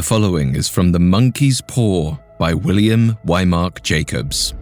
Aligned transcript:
The 0.00 0.06
following 0.06 0.56
is 0.56 0.66
from 0.66 0.92
The 0.92 0.98
Monkey's 0.98 1.60
Paw 1.60 2.16
by 2.38 2.54
William 2.54 3.18
Wymark 3.26 3.82
Jacobs. 3.82 4.54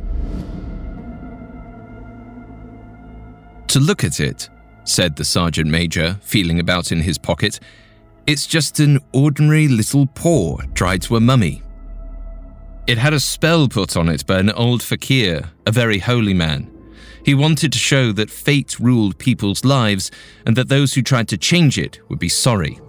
To 3.69 3.79
look 3.79 4.03
at 4.03 4.19
it, 4.19 4.51
said 4.83 5.15
the 5.15 5.25
sergeant 5.25 5.71
major, 5.71 6.19
feeling 6.23 6.59
about 6.59 6.91
in 6.91 7.01
his 7.03 7.19
pocket, 7.19 7.61
it's 8.27 8.49
just 8.49 8.81
an 8.81 8.99
ordinary 9.13 9.69
little 9.69 10.09
paw 10.09 10.57
dried 10.73 11.03
to 11.03 11.15
a 11.15 11.21
mummy. 11.21 11.63
It 12.89 12.99
had 12.99 13.15
a 13.15 13.21
spell 13.21 13.69
put 13.69 13.97
on 13.97 14.09
it 14.09 14.27
by 14.27 14.41
an 14.41 14.51
old 14.51 14.83
fakir, 14.83 15.53
a 15.65 15.71
very 15.71 16.01
holy 16.01 16.35
man. 16.35 16.69
He 17.25 17.37
wanted 17.37 17.73
to 17.75 17.79
show 17.79 18.11
that 18.11 18.29
fate 18.29 18.81
ruled 18.81 19.17
people's 19.19 19.65
lives 19.65 20.11
and 20.47 20.57
that 20.57 20.69
those 20.69 20.95
who 20.95 21.03
tried 21.03 21.29
to 21.29 21.39
change 21.39 21.79
it 21.79 22.01
would 22.09 22.19
be 22.19 22.29
sorry. 22.29 22.81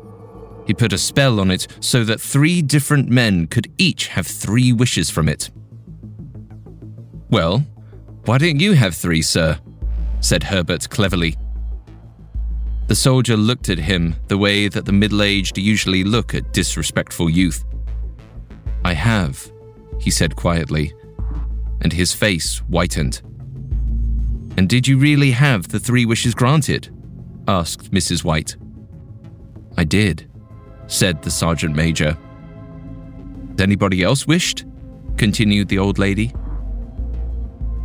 He 0.69 0.75
put 0.75 0.93
a 0.93 0.99
spell 0.99 1.39
on 1.39 1.49
it 1.49 1.65
so 1.79 2.03
that 2.03 2.21
three 2.21 2.61
different 2.61 3.09
men 3.09 3.47
could 3.47 3.73
each 3.79 4.05
have 4.09 4.27
three 4.27 4.71
wishes 4.71 5.09
from 5.09 5.27
it. 5.27 5.49
Well, 7.31 7.65
why 8.25 8.37
don't 8.37 8.59
you 8.59 8.73
have 8.73 8.93
three, 8.93 9.23
sir? 9.23 9.57
said 10.19 10.43
Herbert 10.43 10.87
cleverly. 10.87 11.35
The 12.85 12.93
soldier 12.93 13.35
looked 13.35 13.69
at 13.69 13.79
him 13.79 14.15
the 14.27 14.37
way 14.37 14.67
that 14.67 14.85
the 14.85 14.91
middle 14.91 15.23
aged 15.23 15.57
usually 15.57 16.03
look 16.03 16.35
at 16.35 16.53
disrespectful 16.53 17.31
youth. 17.31 17.65
I 18.85 18.93
have, 18.93 19.51
he 19.99 20.11
said 20.11 20.35
quietly, 20.35 20.93
and 21.81 21.91
his 21.91 22.13
face 22.13 22.59
whitened. 22.69 23.23
And 24.55 24.69
did 24.69 24.87
you 24.87 24.99
really 24.99 25.31
have 25.31 25.69
the 25.69 25.79
three 25.79 26.05
wishes 26.05 26.35
granted? 26.35 26.95
asked 27.47 27.89
Mrs. 27.89 28.23
White. 28.23 28.55
I 29.75 29.83
did, 29.83 30.29
said 30.89 31.21
the 31.21 31.31
sergeant 31.31 31.75
major. 31.75 32.17
Anybody 33.57 34.03
else 34.03 34.27
wished? 34.27 34.65
continued 35.17 35.67
the 35.67 35.77
old 35.77 35.99
lady. 35.99 36.33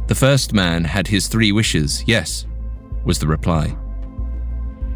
The 0.06 0.14
first 0.14 0.52
man 0.52 0.84
had 0.84 1.08
his 1.08 1.26
three 1.26 1.50
wishes, 1.50 2.04
yes, 2.06 2.46
was 3.04 3.18
the 3.18 3.26
reply. 3.26 3.76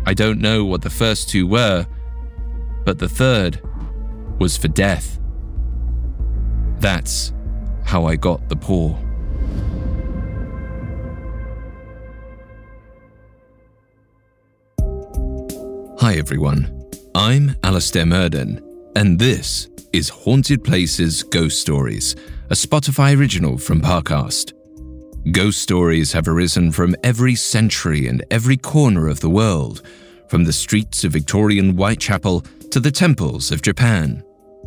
I 0.06 0.14
don't 0.14 0.40
know 0.40 0.64
what 0.64 0.82
the 0.82 0.90
first 0.90 1.28
two 1.28 1.46
were, 1.46 1.86
but 2.84 2.98
the 2.98 3.08
third 3.08 3.60
was 4.38 4.56
for 4.56 4.68
death. 4.68 5.18
That's 6.78 7.32
how 7.84 8.06
I 8.06 8.14
got 8.14 8.48
the 8.48 8.56
paw. 8.56 8.96
Hi 15.98 16.14
everyone. 16.14 16.77
I'm 17.18 17.56
Alastair 17.64 18.06
Murden, 18.06 18.62
and 18.94 19.18
this 19.18 19.68
is 19.92 20.08
Haunted 20.08 20.62
Places 20.62 21.24
Ghost 21.24 21.60
Stories, 21.60 22.14
a 22.48 22.54
Spotify 22.54 23.18
original 23.18 23.58
from 23.58 23.80
Parcast. 23.80 24.52
Ghost 25.32 25.60
stories 25.60 26.12
have 26.12 26.28
arisen 26.28 26.70
from 26.70 26.94
every 27.02 27.34
century 27.34 28.06
and 28.06 28.24
every 28.30 28.56
corner 28.56 29.08
of 29.08 29.18
the 29.18 29.28
world, 29.28 29.82
from 30.28 30.44
the 30.44 30.52
streets 30.52 31.02
of 31.02 31.10
Victorian 31.10 31.72
Whitechapel 31.72 32.42
to 32.70 32.78
the 32.78 32.92
temples 32.92 33.50
of 33.50 33.62
Japan. 33.62 34.22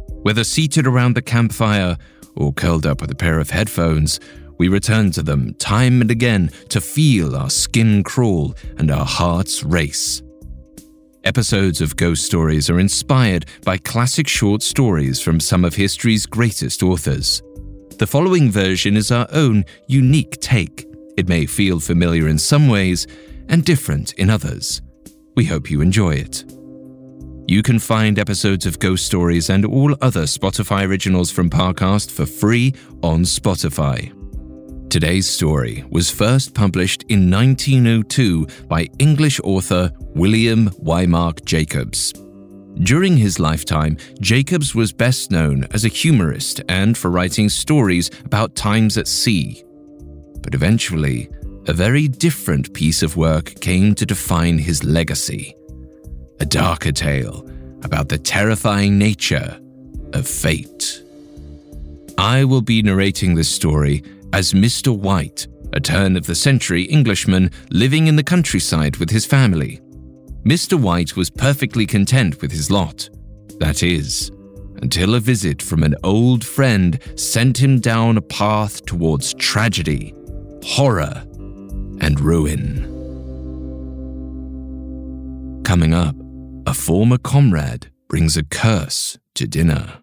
Whether 0.09 0.44
seated 0.44 0.85
around 0.85 1.16
the 1.16 1.22
campfire 1.22 1.97
or 2.35 2.52
curled 2.52 2.85
up 2.85 2.99
with 2.99 3.11
a 3.11 3.16
pair 3.16 3.39
of 3.39 3.49
headphones, 3.49 4.19
we 4.57 4.67
return 4.67 5.11
to 5.11 5.23
them 5.23 5.53
time 5.53 6.02
and 6.02 6.11
again 6.11 6.52
to 6.67 6.81
feel 6.81 7.33
our 7.33 7.49
skin 7.49 8.03
crawl 8.03 8.55
and 8.77 8.91
our 8.91 9.05
hearts 9.05 9.63
race. 9.63 10.22
Episodes 11.23 11.81
of 11.81 11.95
Ghost 11.97 12.25
Stories 12.25 12.67
are 12.67 12.80
inspired 12.80 13.45
by 13.64 13.77
classic 13.77 14.27
short 14.27 14.64
stories 14.64 15.22
from 15.22 15.39
some 15.39 15.63
of 15.63 15.75
history's 15.75 16.25
greatest 16.25 16.81
authors. 16.81 17.44
The 18.00 18.08
following 18.08 18.50
version 18.50 18.97
is 18.97 19.12
our 19.12 19.28
own 19.31 19.63
unique 19.88 20.41
take. 20.41 20.88
It 21.18 21.29
may 21.29 21.46
feel 21.46 21.79
familiar 21.79 22.28
in 22.28 22.40
some 22.40 22.68
ways 22.68 23.06
and 23.50 23.63
different 23.63 24.13
in 24.13 24.31
others. 24.31 24.81
We 25.35 25.46
hope 25.46 25.69
you 25.69 25.81
enjoy 25.81 26.16
it. 26.16 26.44
You 27.47 27.62
can 27.62 27.78
find 27.78 28.17
episodes 28.17 28.66
of 28.66 28.79
Ghost 28.79 29.06
Stories 29.06 29.51
and 29.51 29.63
all 29.63 29.96
other 30.01 30.23
Spotify 30.23 30.88
originals 30.88 31.29
from 31.29 31.51
Parcast 31.51 32.09
for 32.09 32.25
free 32.25 32.73
on 33.03 33.22
Spotify. 33.25 34.12
Today's 34.91 35.29
story 35.29 35.85
was 35.90 36.12
first 36.12 36.53
published 36.53 37.03
in 37.03 37.31
1902 37.31 38.46
by 38.68 38.90
English 39.00 39.40
author 39.41 39.90
William 40.16 40.69
Wymark 40.84 41.46
Jacobs. 41.46 42.12
During 42.84 43.16
his 43.16 43.40
lifetime, 43.40 43.96
Jacobs 44.19 44.75
was 44.75 44.91
best 44.91 45.31
known 45.31 45.66
as 45.72 45.85
a 45.85 45.88
humorist 45.88 46.59
and 46.68 46.97
for 46.97 47.09
writing 47.09 47.47
stories 47.47 48.12
about 48.25 48.57
times 48.57 48.97
at 48.97 49.07
sea. 49.07 49.63
But 50.41 50.56
eventually, 50.56 51.29
a 51.68 51.73
very 51.73 52.09
different 52.09 52.73
piece 52.73 53.02
of 53.02 53.16
work 53.16 53.62
came 53.62 53.96
to 53.96 54.06
define 54.06 54.58
his 54.58 54.84
legacy 54.84 55.56
a 56.41 56.46
darker 56.46 56.91
tale 56.91 57.50
about 57.84 58.09
the 58.09 58.18
terrifying 58.18 58.97
nature 58.97 59.58
of 60.12 60.28
fate. 60.28 61.02
I 62.18 62.44
will 62.44 62.62
be 62.62 62.81
narrating 62.81 63.35
this 63.35 63.50
story 63.50 64.03
as 64.34 64.53
Mr. 64.53 64.96
White, 64.97 65.47
a 65.74 65.80
turn 65.80 66.16
of 66.16 66.25
the 66.25 66.36
century 66.36 66.84
Englishman 66.84 67.52
living 67.69 68.08
in 68.08 68.16
the 68.16 68.24
countryside 68.24 68.97
with 68.97 69.09
his 69.09 69.25
family. 69.25 69.80
Mr. 70.44 70.80
White 70.80 71.16
was 71.16 71.30
perfectly 71.30 71.86
content 71.86 72.41
with 72.41 72.52
his 72.52 72.72
lot. 72.72 73.09
That 73.59 73.84
is, 73.84 74.31
until 74.81 75.16
a 75.16 75.20
visit 75.20 75.62
from 75.62 75.84
an 75.84 75.96
old 76.03 76.44
friend 76.44 77.00
sent 77.16 77.62
him 77.62 77.80
down 77.80 78.18
a 78.18 78.22
path 78.22 78.86
towards 78.86 79.34
tragedy, 79.36 80.14
horror, 80.64 81.24
and 82.00 82.20
ruin. 82.20 82.90
Coming 85.64 85.94
up, 85.94 86.16
a 86.66 86.74
former 86.74 87.18
comrade 87.18 87.91
brings 88.09 88.36
a 88.36 88.44
curse 88.44 89.18
to 89.36 89.47
dinner. 89.47 90.00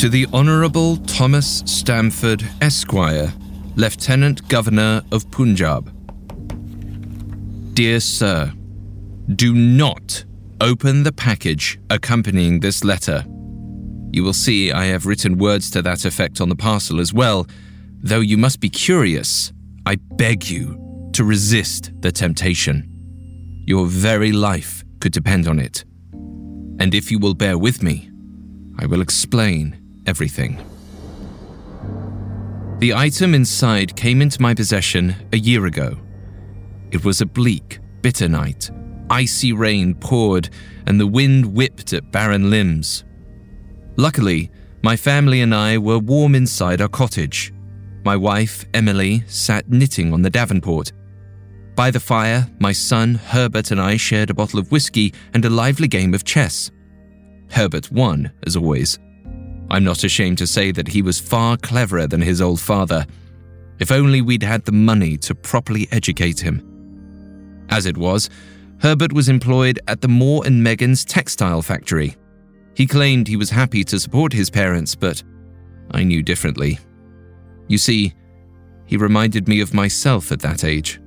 To 0.00 0.08
the 0.08 0.26
Honourable 0.32 0.96
Thomas 0.96 1.62
Stamford, 1.66 2.42
Esquire, 2.62 3.34
Lieutenant 3.76 4.48
Governor 4.48 5.02
of 5.12 5.30
Punjab. 5.30 5.94
Dear 7.74 8.00
Sir, 8.00 8.50
do 9.34 9.52
not 9.52 10.24
open 10.62 11.02
the 11.02 11.12
package 11.12 11.78
accompanying 11.90 12.60
this 12.60 12.82
letter. 12.82 13.26
You 14.10 14.24
will 14.24 14.32
see 14.32 14.72
I 14.72 14.86
have 14.86 15.04
written 15.04 15.36
words 15.36 15.70
to 15.72 15.82
that 15.82 16.06
effect 16.06 16.40
on 16.40 16.48
the 16.48 16.56
parcel 16.56 16.98
as 16.98 17.12
well. 17.12 17.46
Though 18.02 18.20
you 18.20 18.38
must 18.38 18.60
be 18.60 18.70
curious, 18.70 19.52
I 19.84 19.96
beg 19.96 20.48
you 20.48 20.79
to 21.20 21.24
resist 21.24 21.92
the 22.00 22.10
temptation. 22.10 22.88
Your 23.66 23.84
very 23.84 24.32
life 24.32 24.82
could 25.00 25.12
depend 25.12 25.48
on 25.48 25.58
it. 25.58 25.84
And 26.80 26.94
if 26.94 27.10
you 27.10 27.18
will 27.18 27.34
bear 27.34 27.58
with 27.58 27.82
me, 27.82 28.10
I 28.78 28.86
will 28.86 29.02
explain 29.02 30.02
everything. 30.06 30.56
The 32.78 32.94
item 32.94 33.34
inside 33.34 33.96
came 33.96 34.22
into 34.22 34.40
my 34.40 34.54
possession 34.54 35.14
a 35.34 35.36
year 35.36 35.66
ago. 35.66 35.98
It 36.90 37.04
was 37.04 37.20
a 37.20 37.26
bleak, 37.26 37.80
bitter 38.00 38.26
night. 38.26 38.70
Icy 39.10 39.52
rain 39.52 39.96
poured, 39.96 40.48
and 40.86 40.98
the 40.98 41.06
wind 41.06 41.44
whipped 41.44 41.92
at 41.92 42.10
barren 42.10 42.48
limbs. 42.48 43.04
Luckily, 43.96 44.50
my 44.82 44.96
family 44.96 45.42
and 45.42 45.54
I 45.54 45.76
were 45.76 45.98
warm 45.98 46.34
inside 46.34 46.80
our 46.80 46.88
cottage. 46.88 47.52
My 48.06 48.16
wife, 48.16 48.64
Emily, 48.72 49.22
sat 49.26 49.68
knitting 49.68 50.14
on 50.14 50.22
the 50.22 50.30
Davenport. 50.30 50.92
By 51.80 51.90
the 51.90 51.98
fire, 51.98 52.46
my 52.58 52.72
son, 52.72 53.14
Herbert, 53.14 53.70
and 53.70 53.80
I 53.80 53.96
shared 53.96 54.28
a 54.28 54.34
bottle 54.34 54.58
of 54.58 54.70
whiskey 54.70 55.14
and 55.32 55.42
a 55.46 55.48
lively 55.48 55.88
game 55.88 56.12
of 56.12 56.24
chess. 56.24 56.70
Herbert 57.50 57.90
won, 57.90 58.30
as 58.46 58.54
always. 58.54 58.98
I'm 59.70 59.82
not 59.82 60.04
ashamed 60.04 60.36
to 60.36 60.46
say 60.46 60.72
that 60.72 60.88
he 60.88 61.00
was 61.00 61.18
far 61.18 61.56
cleverer 61.56 62.06
than 62.06 62.20
his 62.20 62.42
old 62.42 62.60
father. 62.60 63.06
If 63.78 63.90
only 63.90 64.20
we'd 64.20 64.42
had 64.42 64.66
the 64.66 64.72
money 64.72 65.16
to 65.16 65.34
properly 65.34 65.88
educate 65.90 66.38
him. 66.38 67.64
As 67.70 67.86
it 67.86 67.96
was, 67.96 68.28
Herbert 68.82 69.14
was 69.14 69.30
employed 69.30 69.80
at 69.88 70.02
the 70.02 70.08
Moore 70.08 70.42
and 70.44 70.62
Meggins 70.62 71.02
textile 71.02 71.62
factory. 71.62 72.14
He 72.74 72.86
claimed 72.86 73.26
he 73.26 73.36
was 73.36 73.48
happy 73.48 73.84
to 73.84 73.98
support 73.98 74.34
his 74.34 74.50
parents, 74.50 74.94
but 74.94 75.22
I 75.92 76.04
knew 76.04 76.22
differently. 76.22 76.78
You 77.68 77.78
see, 77.78 78.12
he 78.84 78.98
reminded 78.98 79.48
me 79.48 79.62
of 79.62 79.72
myself 79.72 80.30
at 80.30 80.40
that 80.40 80.62
age. 80.62 81.00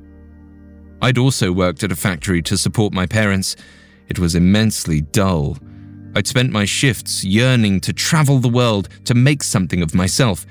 I'd 1.04 1.20
also 1.20 1.52
worked 1.52 1.84
at 1.84 1.92
a 1.92 1.96
factory 1.96 2.42
to 2.42 2.58
support 2.58 2.94
my 2.94 3.06
parents. 3.06 3.56
It 4.08 4.18
was 4.18 4.34
immensely 4.34 5.02
dull 5.02 5.58
I'd 6.16 6.28
spent 6.28 6.52
my 6.52 6.66
shifts 6.66 7.24
yearning 7.24 7.80
to 7.82 7.94
travel 7.94 8.38
the 8.38 8.50
world 8.50 8.90
to 9.06 9.16
make 9.16 9.42
something 9.42 9.82
of 9.82 9.96
myself, 9.96 10.46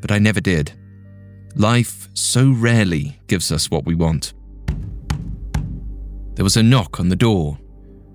but 0.00 0.10
I 0.10 0.18
never 0.18 0.40
did. 0.40 0.72
Life 1.54 2.08
so 2.14 2.50
rarely 2.50 3.20
gives 3.28 3.52
us 3.52 3.70
what 3.70 3.84
we 3.84 3.94
want. 3.94 4.34
There 6.34 6.44
was 6.44 6.56
a 6.56 6.64
knock 6.64 6.98
on 6.98 7.08
the 7.08 7.16
door. 7.16 7.58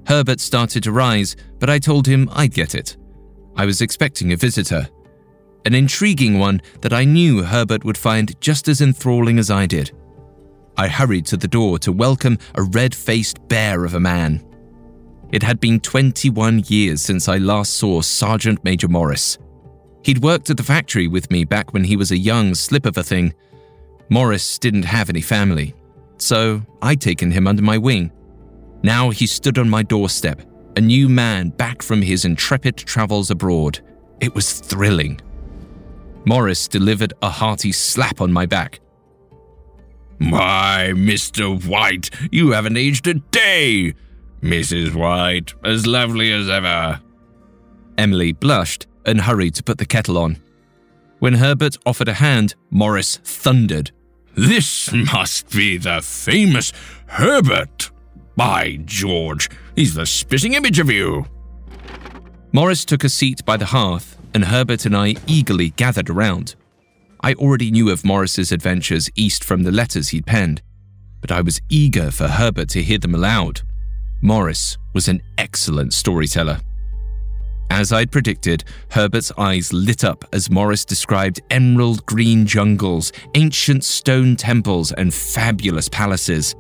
Herbert 0.07 0.41
started 0.41 0.83
to 0.83 0.91
rise, 0.91 1.37
but 1.59 1.69
I 1.69 1.79
told 1.79 2.05
him 2.05 2.29
I'd 2.33 2.53
get 2.53 2.75
it. 2.75 2.97
I 3.55 3.65
was 3.65 3.81
expecting 3.81 4.33
a 4.33 4.37
visitor. 4.37 4.89
An 5.65 5.73
intriguing 5.73 6.37
one 6.37 6.61
that 6.81 6.93
I 6.93 7.05
knew 7.05 7.43
Herbert 7.43 7.85
would 7.85 7.97
find 7.97 8.39
just 8.41 8.67
as 8.67 8.81
enthralling 8.81 9.39
as 9.39 9.49
I 9.49 9.65
did. 9.65 9.91
I 10.79 10.87
hurried 10.87 11.25
to 11.25 11.35
the 11.35 11.49
door 11.49 11.77
to 11.79 11.91
welcome 11.91 12.37
a 12.55 12.63
red 12.63 12.95
faced 12.95 13.45
bear 13.49 13.83
of 13.83 13.95
a 13.95 13.99
man. 13.99 14.41
It 15.29 15.43
had 15.43 15.59
been 15.59 15.81
21 15.81 16.63
years 16.67 17.01
since 17.01 17.27
I 17.27 17.35
last 17.35 17.73
saw 17.73 17.99
Sergeant 17.99 18.63
Major 18.63 18.87
Morris. 18.87 19.37
He'd 20.05 20.23
worked 20.23 20.49
at 20.49 20.55
the 20.55 20.63
factory 20.63 21.09
with 21.09 21.29
me 21.31 21.43
back 21.43 21.73
when 21.73 21.83
he 21.83 21.97
was 21.97 22.11
a 22.11 22.17
young 22.17 22.55
slip 22.55 22.85
of 22.85 22.97
a 22.97 23.03
thing. 23.03 23.33
Morris 24.07 24.57
didn't 24.57 24.83
have 24.83 25.09
any 25.09 25.19
family, 25.19 25.75
so 26.17 26.61
I'd 26.81 27.01
taken 27.01 27.29
him 27.29 27.45
under 27.45 27.61
my 27.61 27.77
wing. 27.77 28.09
Now 28.81 29.09
he 29.09 29.27
stood 29.27 29.57
on 29.57 29.69
my 29.69 29.83
doorstep, 29.83 30.41
a 30.77 30.81
new 30.81 31.09
man 31.09 31.49
back 31.49 31.81
from 31.81 32.01
his 32.01 32.23
intrepid 32.23 32.77
travels 32.77 33.31
abroad. 33.31 33.81
It 34.21 34.33
was 34.33 34.61
thrilling. 34.61 35.19
Morris 36.25 36.69
delivered 36.69 37.11
a 37.21 37.29
hearty 37.29 37.73
slap 37.73 38.21
on 38.21 38.31
my 38.31 38.45
back. 38.45 38.79
Why, 40.19 40.91
Mr. 40.93 41.65
White, 41.65 42.09
you 42.31 42.51
haven't 42.51 42.77
aged 42.77 43.07
a 43.07 43.15
day! 43.15 43.95
Mrs. 44.41 44.93
White, 44.93 45.53
as 45.63 45.87
lovely 45.87 46.31
as 46.31 46.49
ever. 46.49 47.01
Emily 47.97 48.31
blushed 48.31 48.87
and 49.05 49.21
hurried 49.21 49.55
to 49.55 49.63
put 49.63 49.77
the 49.77 49.85
kettle 49.85 50.17
on. 50.17 50.37
When 51.19 51.33
Herbert 51.35 51.77
offered 51.85 52.07
a 52.07 52.13
hand, 52.13 52.55
Morris 52.69 53.17
thundered. 53.17 53.91
This 54.35 54.91
must 54.93 55.51
be 55.51 55.77
the 55.77 56.01
famous 56.01 56.71
Herbert. 57.07 57.91
By 58.35 58.79
George, 58.85 59.49
he's 59.75 59.95
the 59.95 60.05
spitting 60.05 60.53
image 60.53 60.79
of 60.79 60.89
you. 60.89 61.25
Morris 62.53 62.85
took 62.85 63.03
a 63.03 63.09
seat 63.09 63.43
by 63.45 63.57
the 63.57 63.65
hearth, 63.65 64.17
and 64.33 64.45
Herbert 64.45 64.85
and 64.85 64.95
I 64.95 65.15
eagerly 65.27 65.71
gathered 65.71 66.09
around. 66.09 66.55
I 67.21 67.33
already 67.33 67.69
knew 67.69 67.89
of 67.89 68.05
Morris's 68.05 68.51
adventures 68.51 69.09
east 69.15 69.43
from 69.43 69.63
the 69.63 69.71
letters 69.71 70.09
he'd 70.09 70.25
penned, 70.25 70.61
but 71.19 71.31
I 71.31 71.41
was 71.41 71.59
eager 71.69 72.11
for 72.11 72.27
Herbert 72.27 72.69
to 72.69 72.81
hear 72.81 72.97
them 72.97 73.13
aloud. 73.13 73.61
Morris 74.21 74.77
was 74.93 75.07
an 75.09 75.21
excellent 75.37 75.93
storyteller. 75.93 76.59
As 77.71 77.91
I'd 77.91 78.11
predicted, 78.11 78.63
Herbert's 78.89 79.31
eyes 79.37 79.71
lit 79.73 80.03
up 80.03 80.25
as 80.33 80.49
Morris 80.49 80.85
described 80.85 81.41
emerald 81.51 82.05
green 82.05 82.45
jungles, 82.45 83.11
ancient 83.35 83.83
stone 83.83 84.35
temples, 84.35 84.91
and 84.93 85.13
fabulous 85.13 85.89
palaces. 85.89 86.55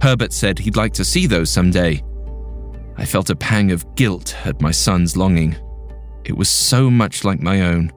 Herbert 0.00 0.32
said 0.32 0.58
he'd 0.58 0.76
like 0.76 0.94
to 0.94 1.04
see 1.04 1.26
those 1.26 1.50
someday. 1.50 2.02
I 2.96 3.04
felt 3.04 3.30
a 3.30 3.36
pang 3.36 3.70
of 3.70 3.94
guilt 3.96 4.34
at 4.46 4.62
my 4.62 4.70
son's 4.70 5.16
longing. 5.16 5.56
It 6.24 6.36
was 6.36 6.48
so 6.48 6.90
much 6.90 7.24
like 7.24 7.40
my 7.40 7.62
own. 7.62 7.92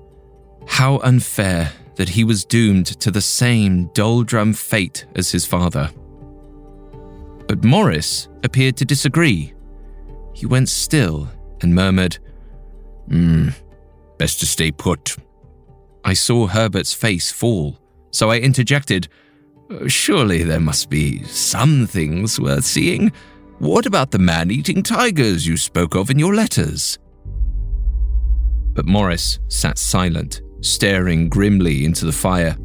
How 0.68 1.00
unfair 1.00 1.72
that 1.96 2.10
he 2.10 2.24
was 2.24 2.46
doomed 2.46 2.88
to 3.00 3.12
the 3.12 3.22
same 3.22 3.88
doldrum 3.94 4.54
fate 4.54 5.06
as 5.16 5.32
his 5.32 5.46
father. 5.46 5.90
But 7.48 7.64
Morris 7.64 8.30
appeared 8.44 8.78
to 8.78 8.86
disagree. 8.86 9.54
He 10.34 10.46
went 10.46 10.70
still 10.70 11.30
and 11.62 11.76
murmured, 11.76 12.18
Hmm, 13.10 13.50
best 14.18 14.40
to 14.40 14.46
stay 14.46 14.72
put. 14.72 15.16
I 16.04 16.14
saw 16.14 16.48
Herbert's 16.48 16.94
face 16.94 17.32
fall, 17.32 17.78
so 18.12 18.32
I 18.32 18.38
interjected, 18.40 19.08
Surely 19.88 20.44
there 20.44 20.60
must 20.60 20.90
be 20.90 21.24
some 21.24 21.88
things 21.88 22.40
worth 22.40 22.66
seeing. 22.66 23.12
What 23.60 23.86
about 23.86 24.12
the 24.12 24.20
man 24.20 24.52
eating 24.52 24.84
tigers 24.84 25.48
you 25.48 25.58
spoke 25.58 25.96
of 25.96 26.10
in 26.10 26.20
your 26.20 26.36
letters? 26.36 27.00
But 28.74 28.86
Morris 28.86 29.40
sat 29.48 29.78
silent, 29.78 30.42
staring 30.64 31.30
grimly 31.30 31.86
into 31.86 32.06
the 32.06 32.12
fire. 32.12 32.58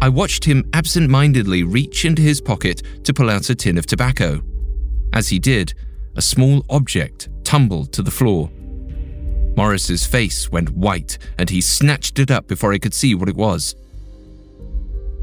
I 0.00 0.08
watched 0.08 0.44
him 0.44 0.68
absent 0.72 1.08
mindedly 1.08 1.62
reach 1.62 2.04
into 2.04 2.22
his 2.22 2.40
pocket 2.40 2.82
to 3.04 3.14
pull 3.14 3.30
out 3.30 3.48
a 3.50 3.54
tin 3.54 3.78
of 3.78 3.86
tobacco. 3.86 4.42
As 5.12 5.28
he 5.28 5.38
did, 5.38 5.72
a 6.16 6.22
small 6.22 6.64
object 6.68 7.28
tumbled 7.44 7.92
to 7.92 8.02
the 8.02 8.10
floor. 8.10 8.50
Morris's 9.56 10.04
face 10.04 10.50
went 10.50 10.70
white 10.70 11.18
and 11.38 11.48
he 11.48 11.60
snatched 11.60 12.18
it 12.18 12.30
up 12.30 12.48
before 12.48 12.72
I 12.72 12.78
could 12.78 12.94
see 12.94 13.14
what 13.14 13.28
it 13.28 13.36
was. 13.36 13.76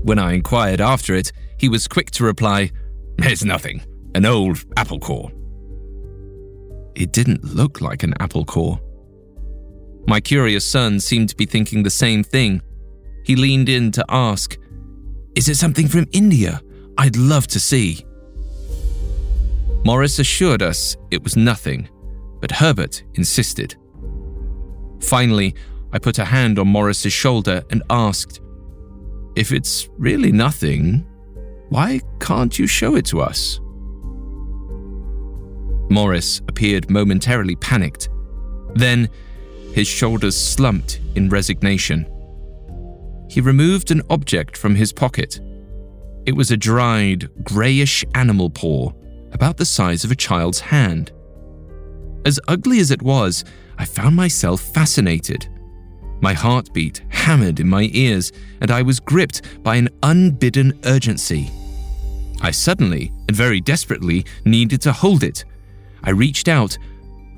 When 0.04 0.18
I 0.18 0.34
inquired 0.34 0.82
after 0.82 1.14
it, 1.16 1.32
he 1.58 1.70
was 1.70 1.88
quick 1.88 2.12
to 2.12 2.24
reply, 2.24 2.72
It's 3.20 3.44
nothing, 3.44 3.84
an 4.16 4.26
old 4.26 4.64
apple 4.78 5.00
core. 5.00 5.32
It 6.96 7.12
didn't 7.12 7.44
look 7.44 7.82
like 7.82 8.04
an 8.04 8.14
apple 8.20 8.46
core. 8.46 8.80
My 10.12 10.19
curious 10.19 10.66
son 10.66 11.00
seemed 11.00 11.30
to 11.30 11.38
be 11.38 11.46
thinking 11.46 11.84
the 11.84 11.90
same 11.90 12.22
thing. 12.22 12.62
He 13.24 13.38
leaned 13.38 13.69
in 13.69 13.94
to 13.94 14.04
ask, 14.10 14.58
Is 15.36 15.48
it 15.48 15.56
something 15.56 15.88
from 15.88 16.06
India? 16.12 16.60
I'd 16.98 17.16
love 17.16 17.48
to 17.48 17.62
see. 17.62 18.06
Morris 19.86 20.19
assured 20.19 20.62
us 20.62 20.98
it 21.12 21.24
was 21.24 21.38
nothing, 21.38 21.88
but 22.42 22.52
Herbert 22.52 23.02
insisted. 23.13 23.78
Finally, 25.00 25.56
I 25.94 25.98
put 25.98 26.19
a 26.19 26.25
hand 26.25 26.60
on 26.60 26.68
Morris's 26.68 27.13
shoulder 27.13 27.63
and 27.69 27.81
asked, 27.90 28.42
If 29.38 29.54
it's 29.54 29.88
really 29.98 30.34
nothing, 30.34 31.08
why 31.69 32.02
can't 32.19 32.60
you 32.60 32.68
show 32.68 32.96
it 32.96 33.06
to 33.06 33.22
us? 33.22 33.62
Morris 35.90 36.42
appeared 36.50 36.90
momentarily 36.90 37.56
panicked. 37.56 38.10
Then, 38.75 39.10
his 39.74 39.88
shoulders 39.88 40.36
slumped 40.36 41.00
in 41.16 41.30
resignation. 41.30 42.06
He 43.30 43.42
removed 43.42 43.92
an 43.92 44.02
object 44.10 44.58
from 44.58 44.76
his 44.76 44.92
pocket. 44.92 45.40
It 46.26 46.36
was 46.36 46.52
a 46.52 46.58
dried, 46.58 47.30
greyish 47.44 48.04
animal 48.14 48.50
paw, 48.50 48.92
about 49.32 49.58
the 49.58 49.66
size 49.66 50.04
of 50.04 50.12
a 50.12 50.16
child's 50.16 50.60
hand. 50.60 51.12
As 52.26 52.40
ugly 52.48 52.80
as 52.80 52.92
it 52.92 53.02
was, 53.02 53.44
I 53.78 53.86
found 53.86 54.16
myself 54.16 54.62
fascinated. 54.62 55.48
My 56.22 56.34
heartbeat 56.34 57.01
hammered 57.10 57.60
in 57.60 57.68
my 57.68 57.90
ears, 57.94 58.32
and 58.60 58.70
I 58.70 58.82
was 58.82 59.00
gripped 59.00 59.63
by 59.63 59.78
an 59.78 59.90
unbidden 60.04 60.80
urgency. 60.86 61.50
I 62.42 62.51
suddenly, 62.51 63.12
and 63.28 63.36
very 63.36 63.62
desperately, 63.62 64.25
needed 64.46 64.82
to 64.82 64.92
hold 64.92 65.24
it. 65.24 65.46
I 66.04 66.12
reached 66.12 66.48
out, 66.48 66.78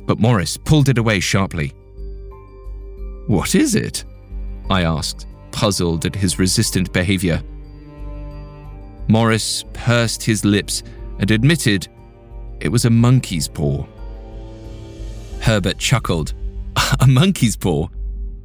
but 0.05 0.19
Morris 0.19 0.57
pulled 0.57 0.89
it 0.89 0.97
away 0.97 1.19
sharply. 1.19 1.73
What 3.27 3.55
is 3.55 3.75
it? 3.75 4.03
I 4.69 4.83
asked, 4.83 5.27
puzzled 5.51 6.05
at 6.05 6.15
his 6.15 6.39
resistant 6.39 6.91
behavior. 6.93 7.41
Morris 9.07 9.63
pursed 9.73 10.23
his 10.23 10.45
lips 10.45 10.83
and 11.19 11.29
admitted 11.31 11.87
it 12.59 12.69
was 12.69 12.85
a 12.85 12.89
monkey's 12.89 13.47
paw. 13.47 13.85
Herbert 15.41 15.77
chuckled. 15.77 16.33
A 16.99 17.07
monkey's 17.07 17.57
paw? 17.57 17.87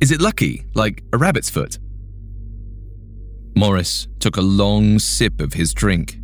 Is 0.00 0.10
it 0.10 0.20
lucky, 0.20 0.64
like 0.74 1.02
a 1.12 1.18
rabbit's 1.18 1.48
foot? 1.50 1.78
Morris 3.56 4.08
took 4.20 4.36
a 4.36 4.40
long 4.40 4.98
sip 4.98 5.40
of 5.40 5.52
his 5.52 5.72
drink. 5.72 6.18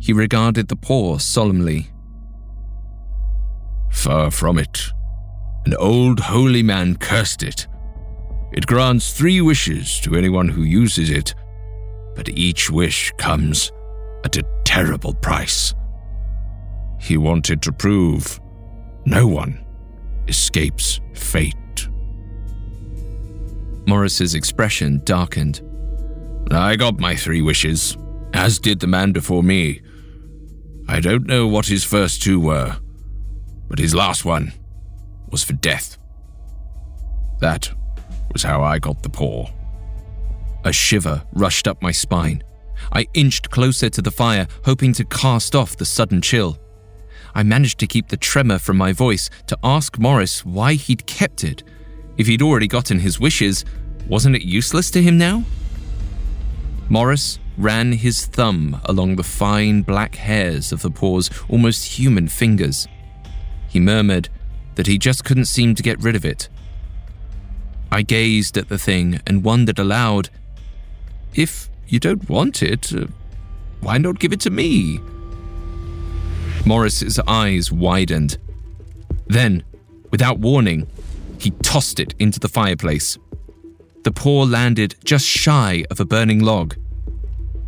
He 0.00 0.12
regarded 0.12 0.68
the 0.68 0.76
paw 0.76 1.18
solemnly. 1.18 1.90
Far 3.90 4.30
from 4.30 4.58
it. 4.58 4.80
An 5.66 5.74
old 5.74 6.20
holy 6.20 6.62
man 6.62 6.96
cursed 6.96 7.42
it. 7.42 7.66
It 8.52 8.66
grants 8.66 9.12
three 9.12 9.40
wishes 9.40 10.00
to 10.00 10.16
anyone 10.16 10.48
who 10.48 10.62
uses 10.62 11.10
it, 11.10 11.34
but 12.16 12.28
each 12.30 12.70
wish 12.70 13.12
comes 13.18 13.70
at 14.24 14.36
a 14.36 14.46
terrible 14.64 15.14
price. 15.14 15.74
He 16.98 17.16
wanted 17.16 17.62
to 17.62 17.72
prove 17.72 18.40
no 19.04 19.26
one 19.26 19.64
escapes 20.28 21.00
fate. 21.14 21.56
Morris's 23.86 24.34
expression 24.34 25.00
darkened. 25.04 25.62
I 26.50 26.76
got 26.76 26.98
my 26.98 27.14
three 27.16 27.42
wishes, 27.42 27.96
as 28.34 28.58
did 28.58 28.80
the 28.80 28.86
man 28.86 29.12
before 29.12 29.42
me. 29.42 29.82
I 30.88 31.00
don't 31.00 31.26
know 31.26 31.46
what 31.46 31.66
his 31.66 31.84
first 31.84 32.22
two 32.22 32.40
were, 32.40 32.76
but 33.68 33.78
his 33.78 33.94
last 33.94 34.24
one 34.24 34.52
was 35.30 35.44
for 35.44 35.52
death. 35.54 35.98
That 37.40 37.70
was 38.32 38.42
how 38.42 38.62
I 38.62 38.78
got 38.78 39.02
the 39.02 39.08
paw. 39.08 39.48
A 40.64 40.72
shiver 40.72 41.22
rushed 41.32 41.66
up 41.66 41.80
my 41.82 41.90
spine. 41.90 42.42
I 42.92 43.06
inched 43.14 43.50
closer 43.50 43.90
to 43.90 44.02
the 44.02 44.10
fire, 44.10 44.46
hoping 44.64 44.92
to 44.94 45.04
cast 45.04 45.54
off 45.54 45.76
the 45.76 45.84
sudden 45.84 46.20
chill. 46.20 46.58
I 47.34 47.42
managed 47.42 47.78
to 47.80 47.86
keep 47.86 48.08
the 48.08 48.16
tremor 48.16 48.58
from 48.58 48.76
my 48.76 48.92
voice 48.92 49.30
to 49.46 49.58
ask 49.62 49.98
Morris 49.98 50.44
why 50.44 50.74
he'd 50.74 51.06
kept 51.06 51.44
it. 51.44 51.62
If 52.16 52.26
he'd 52.26 52.42
already 52.42 52.66
gotten 52.66 52.98
his 52.98 53.20
wishes, 53.20 53.64
Wasn't 54.10 54.34
it 54.34 54.42
useless 54.42 54.90
to 54.90 55.02
him 55.02 55.18
now? 55.18 55.44
Morris 56.88 57.38
ran 57.56 57.92
his 57.92 58.26
thumb 58.26 58.80
along 58.86 59.14
the 59.14 59.22
fine 59.22 59.82
black 59.82 60.16
hairs 60.16 60.72
of 60.72 60.82
the 60.82 60.90
paw's 60.90 61.30
almost 61.48 61.96
human 61.96 62.26
fingers. 62.26 62.88
He 63.68 63.78
murmured 63.78 64.28
that 64.74 64.86
he 64.86 64.98
just 64.98 65.24
couldn't 65.24 65.46
seem 65.46 65.74
to 65.74 65.82
get 65.82 66.02
rid 66.02 66.16
of 66.16 66.24
it. 66.24 66.48
I 67.92 68.02
gazed 68.02 68.56
at 68.56 68.68
the 68.68 68.78
thing 68.78 69.20
and 69.26 69.44
wondered 69.44 69.78
aloud 69.78 70.30
if 71.34 71.68
you 71.86 71.98
don't 72.00 72.28
want 72.28 72.62
it, 72.62 72.92
uh, 72.92 73.06
why 73.80 73.98
not 73.98 74.18
give 74.18 74.32
it 74.32 74.40
to 74.40 74.50
me? 74.50 75.00
Morris's 76.66 77.18
eyes 77.26 77.72
widened. 77.72 78.36
Then, 79.26 79.62
without 80.10 80.38
warning, 80.38 80.86
he 81.38 81.50
tossed 81.62 82.00
it 82.00 82.14
into 82.18 82.40
the 82.40 82.48
fireplace. 82.48 83.16
The 84.02 84.12
paw 84.12 84.42
landed 84.42 84.96
just 85.04 85.26
shy 85.26 85.84
of 85.90 86.00
a 86.00 86.04
burning 86.04 86.40
log. 86.40 86.76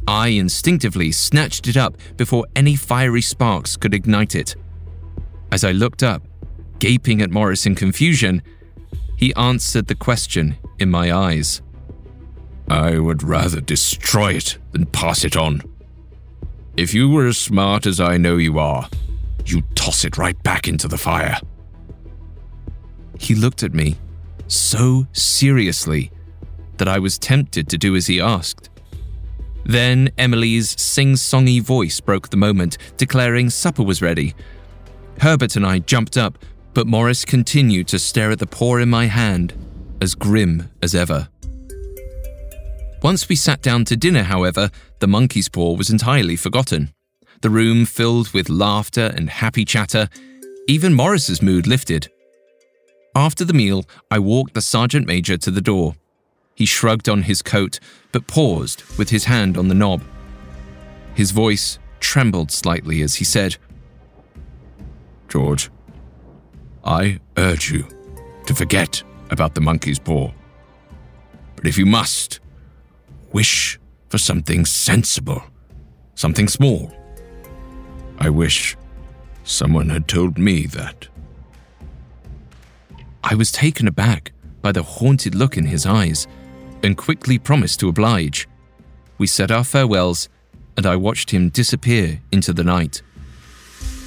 I 0.07 0.29
instinctively 0.29 1.13
snatched 1.13 1.69
it 1.69 1.77
up 1.77 1.97
before 2.17 2.47
any 2.57 2.75
fiery 2.75 3.23
sparks 3.23 3.77
could 3.77 3.95
ignite 3.95 4.35
it. 4.35 4.57
As 5.53 5.65
I 5.65 5.73
looked 5.73 6.03
up, 6.03 6.23
gaping 6.83 7.23
at 7.23 7.31
Morris 7.31 7.65
in 7.65 7.77
confusion, 7.77 8.43
he 9.15 9.33
answered 9.37 9.87
the 9.87 9.95
question 9.95 10.57
in 10.81 10.91
my 10.91 11.13
eyes. 11.13 11.63
I 12.69 12.99
would 12.99 13.23
rather 13.23 13.61
destroy 13.61 14.33
it 14.33 14.59
than 14.73 14.87
pass 14.87 15.25
it 15.25 15.37
on. 15.37 15.63
If 16.77 16.93
you 16.93 17.09
were 17.09 17.29
as 17.29 17.39
smart 17.39 17.87
as 17.87 18.01
I 18.01 18.17
know 18.17 18.37
you 18.37 18.59
are, 18.59 18.89
you'd 19.47 19.77
toss 19.77 20.05
it 20.05 20.19
right 20.19 20.43
back 20.43 20.67
into 20.67 20.89
the 20.89 20.99
fire. 20.99 21.39
He 23.17 23.37
looked 23.37 23.63
at 23.63 23.75
me 23.75 23.97
so 24.49 25.07
seriously 25.13 26.11
that 26.79 26.89
I 26.89 26.99
was 26.99 27.17
tempted 27.17 27.69
to 27.69 27.79
do 27.79 27.95
as 27.95 28.09
he 28.09 28.21
asked. 28.21 28.71
Then 29.65 30.11
Emily's 30.19 30.81
sing 30.83 31.13
songy 31.13 31.63
voice 31.63 32.01
broke 32.01 32.31
the 32.31 32.37
moment, 32.37 32.77
declaring 32.97 33.51
supper 33.51 33.85
was 33.85 34.03
ready. 34.03 34.35
Herbert 35.21 35.55
and 35.55 35.65
I 35.65 35.79
jumped 35.79 36.17
up, 36.19 36.45
but 36.75 36.87
Morris 36.87 37.25
continued 37.25 37.89
to 37.89 37.99
stare 37.99 38.31
at 38.31 38.39
the 38.39 38.47
paw 38.47 38.77
in 38.77 38.89
my 38.89 39.07
hand, 39.07 39.53
as 40.01 40.15
grim 40.15 40.71
as 40.83 40.95
ever. 40.95 41.29
Once 43.03 43.29
we 43.29 43.37
sat 43.37 43.61
down 43.63 43.85
to 43.85 43.97
dinner, 43.97 44.23
however, 44.23 44.71
the 45.01 45.09
monkey's 45.09 45.49
paw 45.49 45.75
was 45.75 45.91
entirely 45.91 46.37
forgotten. 46.37 46.93
The 47.41 47.51
room 47.51 47.85
filled 47.85 48.33
with 48.33 48.49
laughter 48.49 49.13
and 49.17 49.29
happy 49.29 49.65
chatter. 49.65 50.09
Even 50.69 50.95
Morris's 50.95 51.43
mood 51.43 51.67
lifted. 51.67 52.09
After 53.17 53.45
the 53.45 53.53
meal, 53.53 53.85
I 54.11 54.21
walked 54.21 54.55
the 54.55 54.61
sergeant 54.61 55.07
major 55.07 55.37
to 55.37 55.51
the 55.51 55.61
door. 55.61 55.97
He 56.55 56.65
shrugged 56.65 57.09
on 57.09 57.23
his 57.23 57.43
coat, 57.43 57.81
but 58.13 58.29
paused 58.29 58.85
with 58.97 59.11
his 59.11 59.25
hand 59.25 59.57
on 59.57 59.69
the 59.69 59.75
knob. 59.75 60.03
His 61.15 61.33
voice 61.33 61.79
trembled 61.99 62.51
slightly 62.51 63.03
as 63.03 63.17
he 63.17 63.25
said, 63.25 63.57
George, 65.29 65.71
I 66.85 67.21
urge 67.37 67.71
you 67.71 67.87
to 68.47 68.55
forget 68.55 69.03
about 69.31 69.55
the 69.55 69.61
monkey's 69.61 69.99
paw. 69.99 70.31
But 71.57 71.67
if 71.67 71.79
you 71.79 71.87
must, 71.87 72.41
wish 73.33 73.79
for 74.09 74.19
something 74.19 74.65
sensible, 74.65 75.43
something 76.17 76.49
small. 76.49 76.93
I 78.19 78.31
wish 78.31 78.77
someone 79.45 79.91
had 79.91 80.09
told 80.09 80.39
me 80.39 80.67
that. 80.67 81.09
I 83.25 83.37
was 83.37 83.53
taken 83.53 83.87
aback 83.87 84.33
by 84.61 84.73
the 84.73 84.83
haunted 84.83 85.35
look 85.35 85.57
in 85.57 85.67
his 85.67 85.87
eyes 85.87 86.27
and 86.83 86.97
quickly 86.97 87.39
promised 87.39 87.79
to 87.81 87.89
oblige. 87.89 88.49
We 89.19 89.29
said 89.29 89.53
our 89.53 89.65
farewells, 89.65 90.29
and 90.77 90.85
I 90.85 90.97
watched 90.97 91.31
him 91.31 91.49
disappear 91.49 92.21
into 92.33 92.53
the 92.53 92.65
night. 92.65 93.03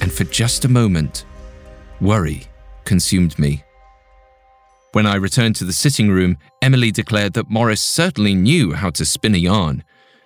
And 0.02 0.12
for 0.12 0.24
just 0.24 0.66
a 0.66 0.68
moment, 0.68 1.24
worry 2.00 2.46
consumed 2.86 3.38
me. 3.38 3.62
When 4.92 5.04
I 5.04 5.16
returned 5.16 5.56
to 5.56 5.64
the 5.64 5.74
sitting 5.74 6.10
room, 6.10 6.38
Emily 6.62 6.90
declared 6.90 7.34
that 7.34 7.50
Morris 7.50 7.82
certainly 7.82 8.34
knew 8.34 8.72
how 8.72 8.88
to 8.90 9.04
spin 9.04 9.34
a 9.34 9.38
yarn. 9.38 9.84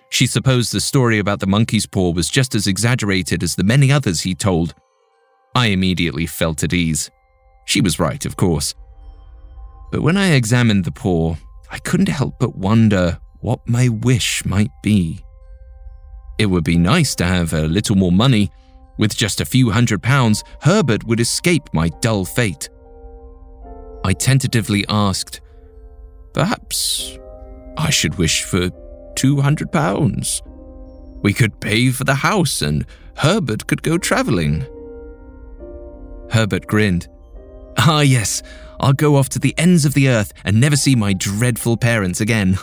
She 0.09 0.27
supposed 0.27 0.71
the 0.71 0.79
story 0.79 1.19
about 1.19 1.41
the 1.41 1.47
monkey's 1.47 1.85
paw 1.85 2.11
was 2.11 2.29
just 2.29 2.55
as 2.55 2.67
exaggerated 2.67 3.43
as 3.43 3.55
the 3.55 3.65
many 3.65 3.91
others 3.91 4.21
he 4.21 4.33
told. 4.33 4.73
I 5.53 5.67
immediately 5.67 6.25
felt 6.25 6.63
at 6.63 6.73
ease. 6.73 7.11
She 7.65 7.81
was 7.81 7.99
right, 7.99 8.25
of 8.25 8.37
course. 8.37 8.73
But 9.91 10.01
when 10.01 10.15
I 10.15 10.31
examined 10.31 10.85
the 10.85 10.91
paw, 10.91 11.35
I 11.69 11.79
couldn't 11.79 12.09
help 12.09 12.39
but 12.39 12.55
wonder 12.55 13.19
what 13.41 13.67
my 13.67 13.89
wish 13.89 14.45
might 14.45 14.71
be. 14.81 15.25
It 16.37 16.45
would 16.45 16.63
be 16.63 16.77
nice 16.77 17.13
to 17.15 17.25
have 17.25 17.53
a 17.53 17.67
little 17.67 17.95
more 17.95 18.11
money. 18.11 18.51
With 19.01 19.17
just 19.17 19.41
a 19.41 19.45
few 19.45 19.71
hundred 19.71 20.03
pounds, 20.03 20.43
Herbert 20.61 21.05
would 21.05 21.19
escape 21.19 21.63
my 21.73 21.89
dull 22.01 22.23
fate. 22.23 22.69
I 24.05 24.13
tentatively 24.13 24.85
asked, 24.89 25.41
Perhaps 26.35 27.17
I 27.79 27.89
should 27.89 28.19
wish 28.19 28.43
for 28.43 28.69
two 29.15 29.41
hundred 29.41 29.71
pounds. 29.71 30.43
We 31.23 31.33
could 31.33 31.59
pay 31.59 31.89
for 31.89 32.03
the 32.03 32.13
house 32.13 32.61
and 32.61 32.85
Herbert 33.17 33.65
could 33.65 33.81
go 33.81 33.97
travelling. 33.97 34.67
Herbert 36.29 36.67
grinned. 36.67 37.07
Ah, 37.79 38.01
yes, 38.01 38.43
I'll 38.79 38.93
go 38.93 39.15
off 39.15 39.29
to 39.29 39.39
the 39.39 39.55
ends 39.57 39.83
of 39.83 39.95
the 39.95 40.09
earth 40.09 40.31
and 40.45 40.61
never 40.61 40.75
see 40.75 40.95
my 40.95 41.13
dreadful 41.13 41.75
parents 41.75 42.21
again. 42.21 42.59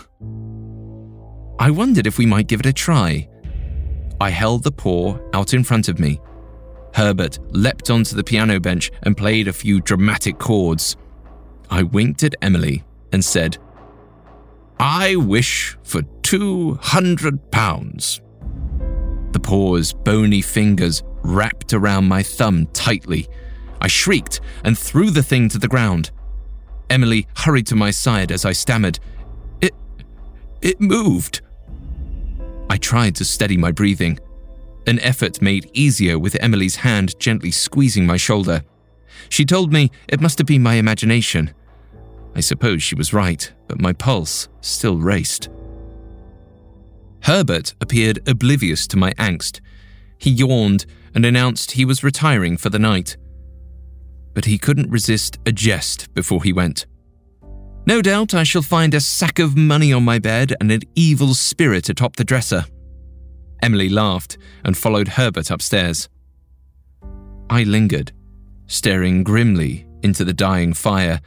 I 1.59 1.73
wondered 1.73 2.07
if 2.07 2.17
we 2.17 2.27
might 2.27 2.47
give 2.47 2.61
it 2.61 2.67
a 2.67 2.73
try. 2.73 3.29
I 4.21 4.31
held 4.31 4.63
the 4.63 4.71
paw 4.71 5.19
out 5.33 5.53
in 5.53 5.65
front 5.65 5.89
of 5.89 5.99
me. 5.99 6.21
Herbert 6.99 7.39
leapt 7.53 7.91
onto 7.91 8.17
the 8.17 8.25
piano 8.25 8.59
bench 8.59 8.91
and 9.05 9.17
played 9.17 9.47
a 9.47 9.53
few 9.53 9.81
dramatic 9.81 10.39
chords. 10.39 10.97
I 11.71 11.85
winked 11.85 12.25
at 12.25 12.35
Emily 12.43 12.83
and 13.13 13.25
said, 13.25 13.57
I 14.81 15.15
wish 15.15 15.79
for 15.85 16.03
two 16.23 16.75
hundred 16.83 17.53
pounds. 17.53 18.21
The 19.31 19.39
paw's 19.41 19.93
bony 19.93 20.43
fingers 20.43 21.05
wrapped 21.23 21.73
around 21.73 22.09
my 22.09 22.23
thumb 22.25 22.67
tightly 22.73 23.29
I 23.81 23.87
shrieked 23.87 24.41
and 24.65 24.77
threw 24.77 25.11
the 25.11 25.23
thing 25.23 25.49
to 25.51 25.59
the 25.59 25.69
ground. 25.69 26.11
Emily 26.91 27.29
hurried 27.37 27.67
to 27.69 27.77
my 27.77 27.93
side 27.93 28.33
as 28.33 28.45
I 28.45 28.53
stammered, 28.53 28.99
It. 29.61 29.75
it 30.61 30.81
moved. 30.81 31.43
I 32.69 32.77
tried 32.77 33.15
to 33.17 33.25
steady 33.25 33.57
my 33.57 33.71
breathing, 33.71 34.19
an 34.89 34.99
effort 35.01 35.41
made 35.41 35.71
easier 35.73 36.19
with 36.19 36.43
Emily's 36.43 36.77
hand 36.77 37.19
gently 37.21 37.51
squeezing 37.51 38.07
my 38.07 38.17
shoulder. 38.17 38.63
She 39.29 39.45
told 39.45 39.73
me 39.73 39.91
it 40.09 40.21
must 40.21 40.39
have 40.39 40.47
been 40.47 40.63
my 40.63 40.75
imagination. 40.75 41.55
I 42.35 42.41
suppose 42.41 42.83
she 42.83 42.95
was 42.95 43.13
right, 43.13 43.53
but 43.69 43.81
my 43.81 43.93
pulse 43.93 44.49
still 44.61 44.97
raced. 44.97 45.49
Herbert 47.23 47.75
appeared 47.81 48.29
oblivious 48.29 48.87
to 48.89 48.97
my 48.97 49.13
angst. 49.13 49.61
He 50.19 50.31
yawned 50.31 50.87
and 51.15 51.25
announced 51.25 51.73
he 51.73 51.85
was 51.85 52.03
retiring 52.03 52.57
for 52.57 52.71
the 52.71 52.79
night 52.79 53.17
but 54.39 54.45
he 54.45 54.57
couldn't 54.57 54.89
resist 54.89 55.37
a 55.47 55.51
jest 55.51 56.15
before 56.15 56.45
he 56.45 56.53
went. 56.53 56.87
No 57.87 58.01
doubt 58.01 58.35
I 58.35 58.45
shall 58.45 58.63
find 58.63 58.95
a 58.95 59.01
sack 59.01 59.41
of 59.41 59.57
money 59.57 59.93
on 59.93 60.05
my 60.05 60.21
bed 60.21 60.55
and 60.61 60.71
an 60.71 60.83
evil 60.95 61.35
spirit 61.35 61.89
atop 61.89 62.15
the 62.15 62.23
dresser. 62.23 62.65
Emily 63.63 63.89
laughed 63.89 64.39
and 64.65 64.77
followed 64.77 65.09
Herbert 65.09 65.51
upstairs. 65.51 66.09
I 67.51 67.65
lingered, 67.65 68.13
staring 68.67 69.25
grimly 69.25 69.87
into 70.03 70.25
the 70.25 70.33
dying 70.33 70.73
fire, 70.73 71.21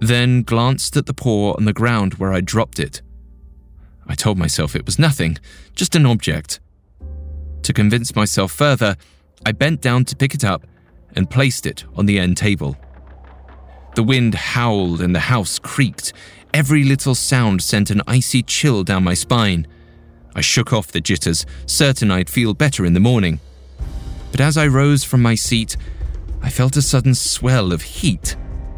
then 0.00 0.42
glanced 0.42 0.96
at 0.96 1.06
the 1.06 1.14
paw 1.14 1.54
on 1.56 1.64
the 1.64 1.72
ground 1.72 2.14
where 2.14 2.32
I 2.32 2.40
dropped 2.40 2.78
it. 2.78 3.02
I 4.06 4.14
told 4.14 4.38
myself 4.38 4.76
it 4.76 4.86
was 4.86 4.98
nothing, 4.98 5.38
just 5.74 5.96
an 5.96 6.06
object. 6.06 6.60
To 7.62 7.72
convince 7.72 8.14
myself 8.14 8.52
further, 8.52 8.96
I 9.44 9.52
bent 9.52 9.80
down 9.80 10.04
to 10.06 10.16
pick 10.16 10.34
it 10.34 10.44
up 10.44 10.66
and 11.14 11.30
placed 11.30 11.66
it 11.66 11.84
on 11.96 12.06
the 12.06 12.18
end 12.18 12.36
table. 12.36 12.76
The 13.94 14.02
wind 14.02 14.34
howled 14.34 15.00
and 15.00 15.14
the 15.14 15.20
house 15.20 15.58
creaked. 15.58 16.12
Every 16.52 16.84
little 16.84 17.14
sound 17.14 17.62
sent 17.62 17.90
an 17.90 18.02
icy 18.06 18.42
chill 18.42 18.84
down 18.84 19.04
my 19.04 19.14
spine. 19.14 19.66
I 20.36 20.42
shook 20.42 20.70
off 20.70 20.92
the 20.92 21.00
jitters, 21.00 21.46
certain 21.64 22.10
I'd 22.10 22.28
feel 22.28 22.52
better 22.52 22.84
in 22.84 22.92
the 22.92 23.00
morning. 23.00 23.40
But 24.30 24.42
as 24.42 24.58
I 24.58 24.66
rose 24.66 25.02
from 25.02 25.22
my 25.22 25.34
seat, 25.34 25.78
I 26.42 26.50
felt 26.50 26.76
a 26.76 26.82
sudden 26.82 27.14
swell 27.14 27.72
of 27.72 27.80
heat. 27.80 28.36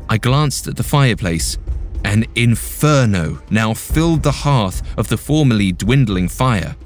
I 0.08 0.18
glanced 0.18 0.68
at 0.68 0.76
the 0.76 0.84
fireplace. 0.84 1.58
An 2.04 2.26
inferno 2.36 3.42
now 3.50 3.74
filled 3.74 4.22
the 4.22 4.30
hearth 4.30 4.82
of 4.96 5.08
the 5.08 5.18
formerly 5.18 5.72
dwindling 5.72 6.28
fire. 6.28 6.76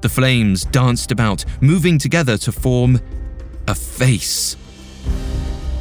The 0.00 0.08
flames 0.08 0.64
danced 0.64 1.12
about, 1.12 1.44
moving 1.60 1.96
together 1.96 2.36
to 2.38 2.50
form 2.50 3.00
a 3.68 3.74
face. 3.76 4.56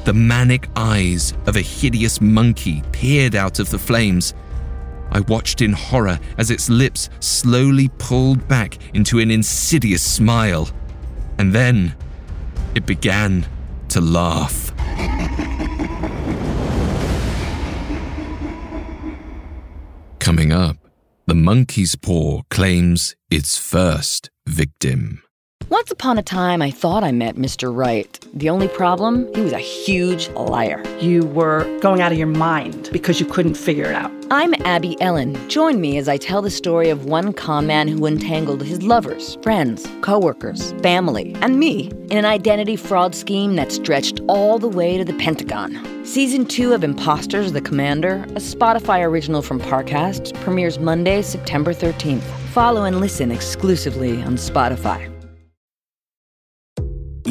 The 0.03 0.13
manic 0.13 0.69
eyes 0.75 1.33
of 1.47 1.55
a 1.55 1.61
hideous 1.61 2.21
monkey 2.21 2.83
peered 2.91 3.33
out 3.33 3.57
of 3.57 3.71
the 3.71 3.79
flames. 3.79 4.35
I 5.15 5.21
watched 5.21 5.61
in 5.61 5.71
horror 5.71 6.19
as 6.37 6.51
its 6.51 6.69
lips 6.69 7.09
slowly 7.21 7.87
pulled 7.99 8.49
back 8.49 8.77
into 8.93 9.19
an 9.19 9.31
insidious 9.31 10.03
smile. 10.03 10.69
And 11.37 11.53
then 11.53 11.95
it 12.75 12.85
began 12.85 13.47
to 13.87 14.01
laugh. 14.01 14.73
Coming 20.19 20.51
up, 20.51 20.75
the 21.27 21.35
monkey's 21.35 21.95
paw 21.95 22.41
claims 22.49 23.15
its 23.31 23.57
first 23.57 24.29
victim. 24.45 25.24
Once 25.69 25.89
upon 25.89 26.19
a 26.19 26.23
time, 26.23 26.61
I 26.61 26.69
thought 26.69 27.03
I 27.03 27.11
met 27.11 27.37
Mr. 27.37 27.75
Right. 27.75 28.19
The 28.35 28.51
only 28.51 28.67
problem, 28.67 29.33
he 29.33 29.41
was 29.41 29.51
a 29.51 29.57
huge 29.57 30.29
liar. 30.29 30.83
You 30.99 31.25
were 31.25 31.63
going 31.79 32.01
out 32.01 32.11
of 32.11 32.19
your 32.19 32.27
mind 32.27 32.89
because 32.91 33.19
you 33.19 33.25
couldn't 33.25 33.55
figure 33.55 33.85
it 33.85 33.95
out. 33.95 34.11
I'm 34.29 34.53
Abby 34.63 34.95
Ellin. 35.01 35.35
Join 35.49 35.81
me 35.81 35.97
as 35.97 36.07
I 36.07 36.17
tell 36.17 36.43
the 36.43 36.51
story 36.51 36.89
of 36.89 37.05
one 37.05 37.33
con 37.33 37.65
man 37.65 37.87
who 37.87 38.05
entangled 38.05 38.61
his 38.61 38.83
lovers, 38.83 39.39
friends, 39.41 39.87
coworkers, 40.01 40.71
family, 40.83 41.35
and 41.41 41.59
me 41.59 41.87
in 42.11 42.17
an 42.19 42.25
identity 42.25 42.75
fraud 42.75 43.15
scheme 43.15 43.55
that 43.55 43.71
stretched 43.71 44.21
all 44.27 44.59
the 44.59 44.69
way 44.69 44.99
to 44.99 45.03
the 45.03 45.13
Pentagon. 45.13 46.05
Season 46.05 46.45
2 46.45 46.73
of 46.73 46.83
Imposters 46.83 47.53
the 47.53 47.61
Commander, 47.61 48.23
a 48.29 48.39
Spotify 48.39 49.03
original 49.03 49.41
from 49.41 49.59
Parcast, 49.59 50.33
premieres 50.41 50.77
Monday, 50.77 51.23
September 51.23 51.73
13th. 51.73 52.21
Follow 52.53 52.83
and 52.83 52.99
listen 52.99 53.31
exclusively 53.31 54.21
on 54.21 54.35
Spotify 54.35 55.14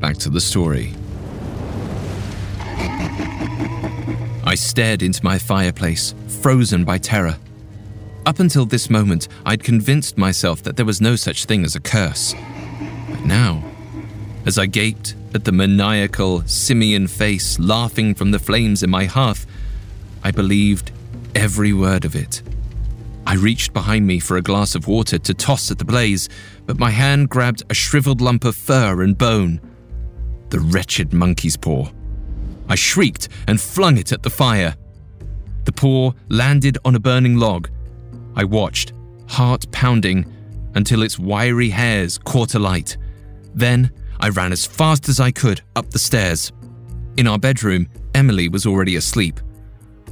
back 0.00 0.16
to 0.18 0.30
the 0.30 0.40
story. 0.40 0.94
I 4.44 4.54
stared 4.56 5.02
into 5.02 5.24
my 5.24 5.38
fireplace, 5.38 6.14
frozen 6.26 6.84
by 6.84 6.98
terror. 6.98 7.36
Up 8.26 8.40
until 8.40 8.66
this 8.66 8.90
moment, 8.90 9.28
I'd 9.46 9.62
convinced 9.62 10.18
myself 10.18 10.62
that 10.64 10.76
there 10.76 10.86
was 10.86 11.00
no 11.00 11.16
such 11.16 11.44
thing 11.44 11.64
as 11.64 11.76
a 11.76 11.80
curse. 11.80 12.34
But 13.10 13.20
now, 13.24 13.62
as 14.46 14.58
I 14.58 14.66
gaped 14.66 15.14
at 15.34 15.44
the 15.44 15.52
maniacal, 15.52 16.42
simian 16.46 17.06
face 17.06 17.58
laughing 17.58 18.14
from 18.14 18.30
the 18.30 18.38
flames 18.38 18.82
in 18.82 18.90
my 18.90 19.04
hearth, 19.04 19.46
I 20.24 20.32
believed 20.32 20.90
every 21.34 21.72
word 21.72 22.04
of 22.04 22.16
it. 22.16 22.42
I 23.26 23.34
reached 23.34 23.72
behind 23.72 24.06
me 24.06 24.18
for 24.18 24.36
a 24.36 24.42
glass 24.42 24.74
of 24.74 24.88
water 24.88 25.18
to 25.18 25.34
toss 25.34 25.70
at 25.70 25.78
the 25.78 25.84
blaze, 25.84 26.28
but 26.66 26.78
my 26.78 26.90
hand 26.90 27.28
grabbed 27.28 27.62
a 27.70 27.74
shriveled 27.74 28.20
lump 28.20 28.44
of 28.44 28.56
fur 28.56 29.02
and 29.02 29.16
bone. 29.16 29.60
The 30.50 30.60
wretched 30.60 31.12
monkey's 31.12 31.56
paw. 31.56 31.88
I 32.68 32.74
shrieked 32.74 33.28
and 33.48 33.60
flung 33.60 33.98
it 33.98 34.12
at 34.12 34.22
the 34.22 34.30
fire. 34.30 34.76
The 35.64 35.72
paw 35.72 36.12
landed 36.28 36.78
on 36.84 36.94
a 36.94 37.00
burning 37.00 37.36
log. 37.36 37.68
I 38.36 38.44
watched, 38.44 38.92
heart 39.28 39.70
pounding, 39.72 40.24
until 40.74 41.02
its 41.02 41.18
wiry 41.18 41.70
hairs 41.70 42.18
caught 42.18 42.54
alight. 42.54 42.96
Then 43.54 43.90
I 44.20 44.28
ran 44.28 44.52
as 44.52 44.66
fast 44.66 45.08
as 45.08 45.20
I 45.20 45.30
could 45.30 45.62
up 45.74 45.90
the 45.90 45.98
stairs. 45.98 46.52
In 47.16 47.26
our 47.26 47.38
bedroom, 47.38 47.88
Emily 48.14 48.48
was 48.48 48.66
already 48.66 48.96
asleep. 48.96 49.40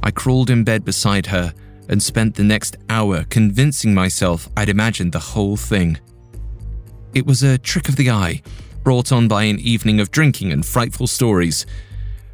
I 0.03 0.11
crawled 0.11 0.49
in 0.49 0.63
bed 0.63 0.85
beside 0.85 1.25
her 1.27 1.53
and 1.89 2.01
spent 2.01 2.35
the 2.35 2.43
next 2.43 2.77
hour 2.89 3.23
convincing 3.29 3.93
myself 3.93 4.47
I'd 4.55 4.69
imagined 4.69 5.11
the 5.11 5.19
whole 5.19 5.57
thing. 5.57 5.99
It 7.13 7.25
was 7.25 7.41
a 7.41 7.57
trick 7.57 7.89
of 7.89 7.95
the 7.95 8.11
eye, 8.11 8.41
brought 8.83 9.11
on 9.11 9.27
by 9.27 9.43
an 9.43 9.59
evening 9.59 9.99
of 9.99 10.11
drinking 10.11 10.51
and 10.51 10.65
frightful 10.65 11.07
stories. 11.07 11.65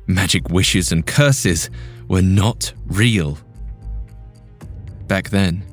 Magic 0.08 0.49
wishes 0.49 0.91
and 0.91 1.05
curses 1.05 1.69
were 2.08 2.21
not 2.21 2.73
real. 2.88 3.38
Back 5.08 5.29
then, 5.29 5.63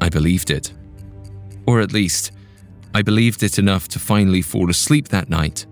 I 0.00 0.08
believed 0.08 0.50
it. 0.50 0.72
Or 1.66 1.80
at 1.80 1.92
least, 1.92 2.32
I 2.94 3.02
believed 3.02 3.42
it 3.42 3.58
enough 3.58 3.88
to 3.88 3.98
finally 3.98 4.42
fall 4.42 4.70
asleep 4.70 5.08
that 5.08 5.28
night. 5.28 5.66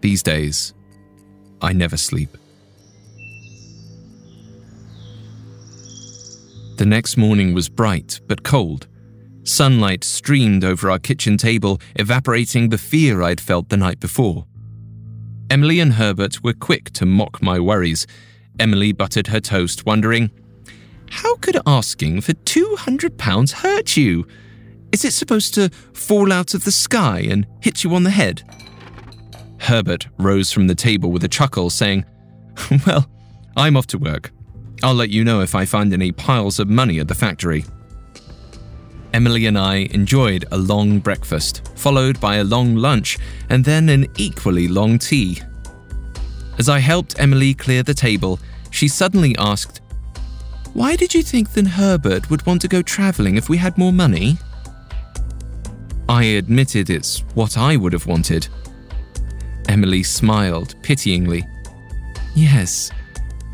These 0.00 0.22
days, 0.22 0.74
I 1.60 1.72
never 1.72 1.96
sleep. 1.96 2.36
The 6.76 6.86
next 6.86 7.16
morning 7.16 7.54
was 7.54 7.68
bright 7.68 8.20
but 8.26 8.42
cold. 8.42 8.86
Sunlight 9.46 10.02
streamed 10.02 10.64
over 10.64 10.90
our 10.90 10.98
kitchen 10.98 11.36
table, 11.36 11.80
evaporating 11.94 12.68
the 12.68 12.78
fear 12.78 13.22
I'd 13.22 13.40
felt 13.40 13.68
the 13.68 13.76
night 13.76 14.00
before. 14.00 14.44
Emily 15.48 15.78
and 15.78 15.92
Herbert 15.92 16.42
were 16.42 16.52
quick 16.52 16.90
to 16.94 17.06
mock 17.06 17.40
my 17.40 17.60
worries. 17.60 18.08
Emily 18.58 18.90
buttered 18.90 19.28
her 19.28 19.38
toast, 19.38 19.86
wondering, 19.86 20.32
How 21.10 21.36
could 21.36 21.58
asking 21.64 22.22
for 22.22 22.32
£200 22.32 23.52
hurt 23.52 23.96
you? 23.96 24.26
Is 24.90 25.04
it 25.04 25.12
supposed 25.12 25.54
to 25.54 25.70
fall 25.92 26.32
out 26.32 26.52
of 26.52 26.64
the 26.64 26.72
sky 26.72 27.20
and 27.30 27.46
hit 27.60 27.84
you 27.84 27.94
on 27.94 28.02
the 28.02 28.10
head? 28.10 28.42
Herbert 29.60 30.08
rose 30.18 30.50
from 30.50 30.66
the 30.66 30.74
table 30.74 31.12
with 31.12 31.22
a 31.22 31.28
chuckle, 31.28 31.70
saying, 31.70 32.04
Well, 32.84 33.08
I'm 33.56 33.76
off 33.76 33.86
to 33.88 33.98
work. 33.98 34.32
I'll 34.82 34.94
let 34.94 35.10
you 35.10 35.22
know 35.22 35.40
if 35.40 35.54
I 35.54 35.66
find 35.66 35.92
any 35.92 36.10
piles 36.10 36.58
of 36.58 36.68
money 36.68 36.98
at 36.98 37.06
the 37.06 37.14
factory. 37.14 37.64
Emily 39.16 39.46
and 39.46 39.58
I 39.58 39.88
enjoyed 39.92 40.44
a 40.52 40.58
long 40.58 40.98
breakfast, 40.98 41.70
followed 41.74 42.20
by 42.20 42.36
a 42.36 42.44
long 42.44 42.76
lunch, 42.76 43.16
and 43.48 43.64
then 43.64 43.88
an 43.88 44.08
equally 44.18 44.68
long 44.68 44.98
tea. 44.98 45.40
As 46.58 46.68
I 46.68 46.80
helped 46.80 47.18
Emily 47.18 47.54
clear 47.54 47.82
the 47.82 47.94
table, 47.94 48.38
she 48.70 48.88
suddenly 48.88 49.34
asked, 49.38 49.80
Why 50.74 50.96
did 50.96 51.14
you 51.14 51.22
think 51.22 51.54
that 51.54 51.66
Herbert 51.66 52.28
would 52.28 52.44
want 52.44 52.60
to 52.60 52.68
go 52.68 52.82
travelling 52.82 53.38
if 53.38 53.48
we 53.48 53.56
had 53.56 53.78
more 53.78 53.90
money? 53.90 54.36
I 56.10 56.24
admitted 56.24 56.90
it's 56.90 57.20
what 57.34 57.56
I 57.56 57.78
would 57.78 57.94
have 57.94 58.06
wanted. 58.06 58.48
Emily 59.66 60.02
smiled 60.02 60.74
pityingly. 60.82 61.42
Yes, 62.34 62.90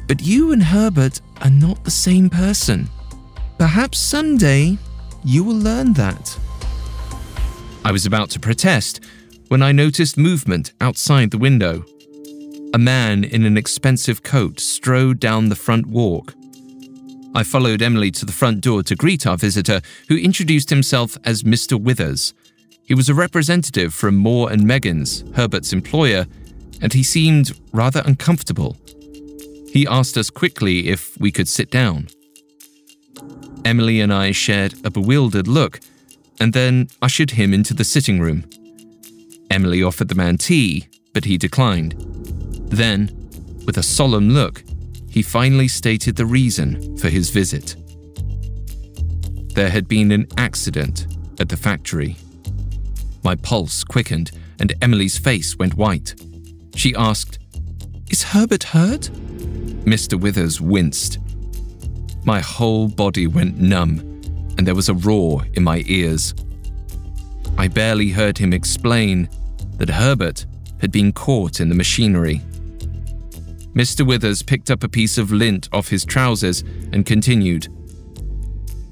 but 0.09 0.23
you 0.23 0.51
and 0.51 0.65
Herbert 0.65 1.21
are 1.41 1.51
not 1.51 1.85
the 1.85 1.93
same 1.93 2.29
person. 2.29 2.89
Perhaps 3.59 4.01
someday 4.01 4.77
you 5.25 5.45
will 5.45 5.57
learn 5.57 5.93
that. 5.95 6.39
I 7.85 7.93
was 7.93 8.07
about 8.07 8.31
to 8.31 8.41
protest 8.41 9.01
when 9.49 9.63
I 9.63 9.73
noticed 9.73 10.17
movement 10.17 10.73
outside 10.81 11.31
the 11.31 11.39
window. 11.39 11.85
A 12.75 12.79
man 12.79 13.25
in 13.25 13.45
an 13.45 13.57
expensive 13.57 14.23
coat 14.23 14.61
strode 14.61 15.21
down 15.21 15.49
the 15.49 15.57
front 15.57 15.87
walk. 15.87 16.35
I 17.35 17.43
followed 17.45 17.83
Emily 17.83 18.11
to 18.13 18.27
the 18.27 18.33
front 18.33 18.61
door 18.61 18.83
to 18.83 18.95
greet 18.95 19.27
our 19.27 19.37
visitor, 19.37 19.81
who 20.09 20.17
introduced 20.17 20.71
himself 20.71 21.17
as 21.25 21.43
Mr. 21.43 21.81
Withers. 21.81 22.35
He 22.85 22.95
was 22.95 23.09
a 23.09 23.15
representative 23.15 23.95
from 23.95 24.17
Moore 24.17 24.51
and 24.51 24.67
Meggins, 24.67 25.25
Herbert's 25.35 25.73
employer, 25.73 26.27
and 26.81 26.93
he 26.93 27.03
seemed 27.03 27.59
rather 27.73 28.03
uncomfortable. 28.05 28.77
He 29.69 29.87
asked 29.87 30.19
us 30.19 30.29
quickly 30.29 30.89
if 30.89 31.19
we 31.19 31.33
could 31.33 31.49
sit 31.49 31.71
down. 31.71 32.09
Emily 33.65 34.01
and 34.01 34.13
I 34.13 34.33
shared 34.33 34.75
a 34.85 34.91
bewildered 34.91 35.49
look 35.49 35.81
and 36.41 36.53
then 36.53 36.89
ushered 37.01 37.33
him 37.33 37.55
into 37.55 37.75
the 37.75 37.85
sitting 37.85 38.21
room. 38.21 38.45
Emily 39.51 39.83
offered 39.83 40.09
the 40.09 40.15
man 40.15 40.39
tea, 40.39 40.89
but 41.13 41.25
he 41.25 41.37
declined. 41.37 41.95
Then, 42.69 43.11
with 43.67 43.77
a 43.77 43.83
solemn 43.83 44.31
look, 44.31 44.65
he 45.09 45.23
finally 45.23 45.69
stated 45.69 46.17
the 46.17 46.27
reason 46.27 46.97
for 46.97 47.09
his 47.09 47.31
visit. 47.31 47.77
There 49.55 49.71
had 49.71 49.87
been 49.87 50.11
an 50.11 50.27
accident 50.39 51.07
at 51.39 51.51
the 51.51 51.57
factory. 51.57 52.17
My 53.23 53.37
pulse 53.37 53.85
quickened 53.85 54.33
and 54.59 54.73
Emily's 54.81 55.19
face 55.19 55.59
went 55.59 55.75
white. 55.75 56.15
She 56.75 56.95
asked, 56.95 57.39
Is 58.11 58.23
Herbert 58.23 58.63
hurt? 58.65 59.11
Mr. 59.85 60.19
Withers 60.19 60.61
winced. 60.61 61.19
My 62.25 62.41
whole 62.41 62.89
body 62.89 63.27
went 63.27 63.59
numb, 63.59 63.99
and 64.57 64.67
there 64.67 64.75
was 64.75 64.89
a 64.89 64.95
roar 64.95 65.45
in 65.55 65.65
my 65.65 65.83
ears. 65.87 66.35
I 67.59 67.69
barely 67.69 68.11
heard 68.11 68.39
him 68.39 68.53
explain 68.53 69.29
that 69.79 69.91
Herbert 69.91 70.47
had 70.81 70.93
been 70.93 71.13
caught 71.13 71.61
in 71.61 71.69
the 71.69 71.75
machinery. 71.75 72.41
Mr. 73.75 74.07
Withers 74.07 74.43
picked 74.43 74.71
up 74.71 74.85
a 74.85 74.89
piece 74.89 75.17
of 75.19 75.33
lint 75.33 75.69
off 75.73 75.89
his 75.89 76.05
trousers 76.05 76.63
and 76.93 77.07
continued. 77.07 77.69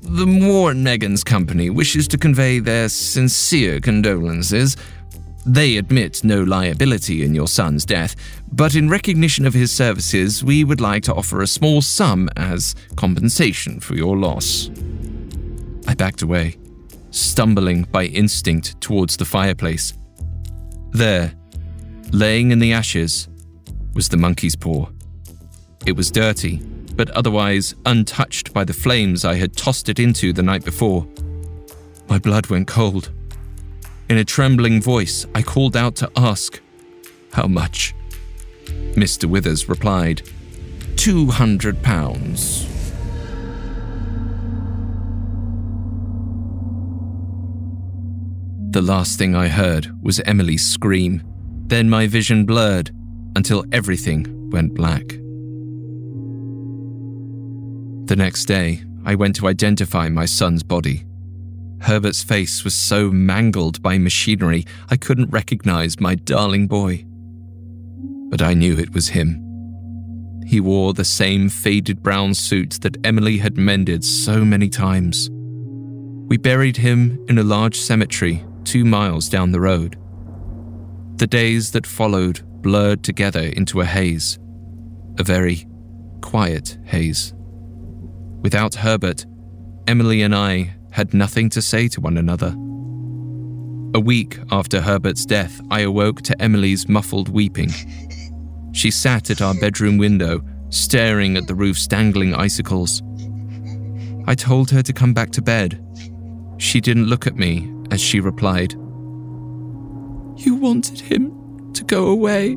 the 0.03 0.27
Moore 0.27 0.73
and 0.73 0.85
Meggins 0.85 1.23
Company 1.23 1.71
wishes 1.71 2.09
to 2.09 2.19
convey 2.19 2.59
their 2.59 2.89
sincere 2.89 3.79
condolences. 3.79 4.77
They 5.47 5.79
admit 5.79 6.23
no 6.23 6.43
liability 6.43 7.25
in 7.25 7.35
your 7.35 7.49
son's 7.49 7.87
death, 7.87 8.15
but 8.53 8.75
in 8.75 8.91
recognition 8.91 9.47
of 9.47 9.55
his 9.55 9.73
services, 9.73 10.45
we 10.45 10.65
would 10.65 10.81
like 10.81 11.03
to 11.05 11.15
offer 11.15 11.41
a 11.41 11.47
small 11.47 11.81
sum 11.81 12.29
as 12.37 12.75
compensation 12.97 13.81
for 13.81 13.95
your 13.95 14.19
loss. 14.19 14.71
I 15.87 15.95
backed 15.95 16.23
away, 16.23 16.57
stumbling 17.11 17.85
by 17.85 18.05
instinct 18.05 18.81
towards 18.81 19.17
the 19.17 19.25
fireplace. 19.25 19.95
There, 20.91 21.33
laying 22.13 22.51
in 22.51 22.59
the 22.59 22.75
ashes, 22.75 23.29
was 23.95 24.09
the 24.09 24.19
monkey's 24.19 24.57
paw. 24.57 24.89
It 25.87 25.97
was 25.97 26.11
dirty, 26.11 26.59
but 26.97 27.11
otherwise 27.11 27.75
untouched 27.87 28.53
by 28.53 28.65
the 28.65 28.75
flames 28.75 29.25
I 29.25 29.37
had 29.37 29.57
tossed 29.57 29.89
it 29.89 29.99
into 29.99 30.35
the 30.35 30.43
night 30.43 30.65
before. 30.65 31.07
My 32.09 32.19
blood 32.19 32.49
went 32.49 32.69
cold. 32.69 33.11
In 34.11 34.19
a 34.19 34.25
trembling 34.25 34.83
voice, 34.83 35.25
I 35.37 35.43
called 35.43 35.77
out 35.77 35.95
to 35.97 36.11
ask, 36.17 36.61
How 37.33 37.47
much? 37.47 37.95
Mr. 38.97 39.27
Withers 39.27 39.69
replied, 39.69 40.23
Two 40.97 41.27
hundred 41.27 41.81
pounds. 41.81 42.67
The 48.73 48.83
last 48.83 49.17
thing 49.17 49.37
I 49.37 49.47
heard 49.47 49.93
was 50.03 50.19
Emily's 50.27 50.65
scream. 50.69 51.23
Then 51.69 51.89
my 51.89 52.09
vision 52.09 52.45
blurred 52.45 52.91
until 53.37 53.65
everything 53.71 54.51
went 54.51 54.75
black. 54.75 55.07
The 58.09 58.17
next 58.17 58.47
day, 58.47 58.83
I 59.05 59.15
went 59.15 59.37
to 59.37 59.47
identify 59.47 60.09
my 60.09 60.25
son's 60.25 60.65
body. 60.65 61.05
Herbert's 61.81 62.23
face 62.23 62.63
was 62.63 62.75
so 62.75 63.11
mangled 63.11 63.83
by 63.83 63.99
machinery 63.99 64.65
I 64.91 64.97
couldn't 64.97 65.31
recognize 65.31 66.01
my 66.01 66.15
darling 66.15 66.67
boy. 66.67 67.05
But 68.29 68.43
I 68.43 68.55
knew 68.55 68.77
it 68.77 68.95
was 68.95 69.09
him. 69.09 69.47
He 70.47 70.61
wore 70.61 70.93
the 70.93 71.05
same 71.05 71.49
faded 71.49 72.03
brown 72.03 72.35
suit 72.35 72.79
that 72.83 72.97
Emily 73.05 73.39
had 73.39 73.57
mended 73.57 74.05
so 74.05 74.45
many 74.45 74.69
times. 74.69 75.31
We 75.31 76.37
buried 76.37 76.77
him 76.77 77.25
in 77.29 77.39
a 77.39 77.43
large 77.43 77.77
cemetery 77.77 78.45
two 78.65 78.85
miles 78.85 79.29
down 79.29 79.53
the 79.53 79.61
road. 79.61 79.97
The 81.17 81.27
days 81.27 81.73
that 81.73 81.87
followed 81.87 82.41
blurred 82.63 83.03
together 83.03 83.43
into 83.43 83.81
a 83.81 83.85
haze, 83.85 84.39
a 85.19 85.23
very 85.23 85.67
quiet 86.21 86.79
haze. 86.85 87.33
Without 88.43 88.75
Herbert, 88.75 89.27
Emily 89.87 90.23
and 90.23 90.35
I 90.35 90.75
had 90.91 91.15
nothing 91.15 91.49
to 91.51 91.63
say 91.63 91.89
to 91.89 92.01
one 92.01 92.17
another. 92.17 92.55
A 93.93 94.01
week 94.01 94.39
after 94.51 94.81
Herbert's 94.81 95.27
death, 95.27 95.61
I 95.71 95.81
awoke 95.81 96.23
to 96.23 96.41
Emily's 96.41 96.89
muffled 96.89 97.29
weeping. 97.29 97.71
She 98.73 98.91
sat 98.91 99.31
at 99.31 99.43
our 99.43 99.55
bedroom 99.55 99.99
window, 99.99 100.43
staring 100.69 101.37
at 101.37 101.49
the 101.49 101.55
roof's 101.55 101.87
dangling 101.89 102.35
icicles. 102.35 103.03
I 104.27 104.35
told 104.35 104.71
her 104.71 104.83
to 104.83 104.93
come 104.93 105.13
back 105.13 105.31
to 105.33 105.43
bed. 105.43 105.85
She 106.59 106.81
didn't 106.81 107.07
look 107.07 107.27
at 107.27 107.37
me 107.37 107.73
as 107.91 108.01
she 108.01 108.21
replied, 108.21 108.73
You 110.37 110.55
wanted 110.61 111.01
him 111.01 111.73
to 111.73 111.85
go 111.85 112.07
away. 112.07 112.57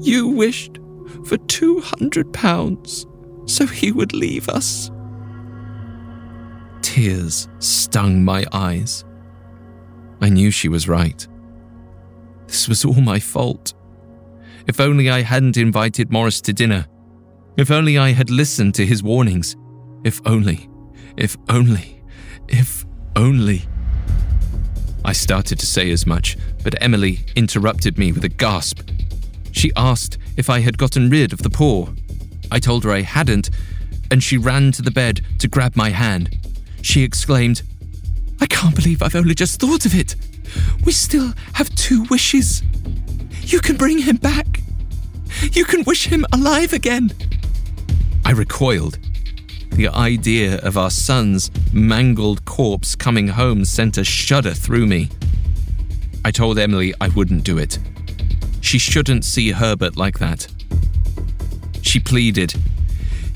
You 0.00 0.28
wished 0.28 0.78
for 1.24 1.36
two 1.46 1.80
hundred 1.80 2.32
pounds 2.32 3.06
so 3.46 3.66
he 3.66 3.92
would 3.92 4.12
leave 4.12 4.48
us. 4.48 4.90
Tears 6.82 7.48
stung 7.58 8.24
my 8.24 8.44
eyes. 8.52 9.04
I 10.20 10.28
knew 10.28 10.50
she 10.50 10.68
was 10.68 10.88
right. 10.88 11.26
This 12.46 12.68
was 12.68 12.84
all 12.84 13.00
my 13.00 13.20
fault. 13.20 13.74
If 14.66 14.80
only 14.80 15.10
I 15.10 15.22
hadn't 15.22 15.56
invited 15.56 16.10
Morris 16.10 16.40
to 16.42 16.52
dinner. 16.52 16.86
If 17.56 17.70
only 17.70 17.98
I 17.98 18.12
had 18.12 18.30
listened 18.30 18.74
to 18.76 18.86
his 18.86 19.02
warnings. 19.02 19.56
If 20.04 20.20
only, 20.26 20.68
if 21.16 21.36
only, 21.48 22.02
if 22.48 22.84
only. 23.16 23.62
I 25.04 25.12
started 25.12 25.58
to 25.58 25.66
say 25.66 25.90
as 25.90 26.06
much, 26.06 26.36
but 26.62 26.80
Emily 26.82 27.20
interrupted 27.34 27.98
me 27.98 28.12
with 28.12 28.24
a 28.24 28.28
gasp. 28.28 28.90
She 29.52 29.72
asked 29.76 30.18
if 30.36 30.50
I 30.50 30.60
had 30.60 30.78
gotten 30.78 31.10
rid 31.10 31.32
of 31.32 31.42
the 31.42 31.50
paw. 31.50 31.88
I 32.50 32.58
told 32.58 32.84
her 32.84 32.92
I 32.92 33.02
hadn't, 33.02 33.50
and 34.10 34.22
she 34.22 34.38
ran 34.38 34.72
to 34.72 34.82
the 34.82 34.90
bed 34.90 35.20
to 35.38 35.48
grab 35.48 35.76
my 35.76 35.90
hand. 35.90 36.37
She 36.82 37.02
exclaimed, 37.02 37.62
I 38.40 38.46
can't 38.46 38.74
believe 38.74 39.02
I've 39.02 39.16
only 39.16 39.34
just 39.34 39.60
thought 39.60 39.84
of 39.84 39.94
it. 39.94 40.14
We 40.84 40.92
still 40.92 41.32
have 41.54 41.74
two 41.74 42.04
wishes. 42.04 42.62
You 43.42 43.60
can 43.60 43.76
bring 43.76 43.98
him 43.98 44.16
back. 44.16 44.60
You 45.52 45.64
can 45.64 45.84
wish 45.84 46.06
him 46.06 46.24
alive 46.32 46.72
again. 46.72 47.12
I 48.24 48.32
recoiled. 48.32 48.98
The 49.70 49.88
idea 49.88 50.58
of 50.58 50.76
our 50.76 50.90
son's 50.90 51.50
mangled 51.72 52.44
corpse 52.44 52.94
coming 52.94 53.28
home 53.28 53.64
sent 53.64 53.96
a 53.98 54.04
shudder 54.04 54.52
through 54.52 54.86
me. 54.86 55.08
I 56.24 56.30
told 56.30 56.58
Emily 56.58 56.94
I 57.00 57.08
wouldn't 57.08 57.44
do 57.44 57.58
it. 57.58 57.78
She 58.60 58.78
shouldn't 58.78 59.24
see 59.24 59.52
Herbert 59.52 59.96
like 59.96 60.18
that. 60.18 60.48
She 61.82 62.00
pleaded, 62.00 62.54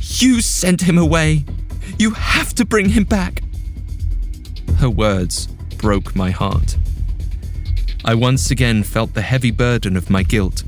You 0.01 0.41
sent 0.41 0.83
him 0.83 0.99
away. 0.99 1.45
You 2.03 2.11
have 2.11 2.53
to 2.55 2.65
bring 2.65 2.89
him 2.89 3.05
back. 3.05 3.45
Her 4.79 4.91
words 4.91 5.47
broke 5.79 6.17
my 6.17 6.33
heart. 6.33 6.77
I 8.05 8.17
once 8.17 8.51
again 8.51 8.83
felt 8.83 9.15
the 9.15 9.23
heavy 9.23 9.53
burden 9.53 9.97
of 9.97 10.11
my 10.11 10.25
guilt. 10.25 10.65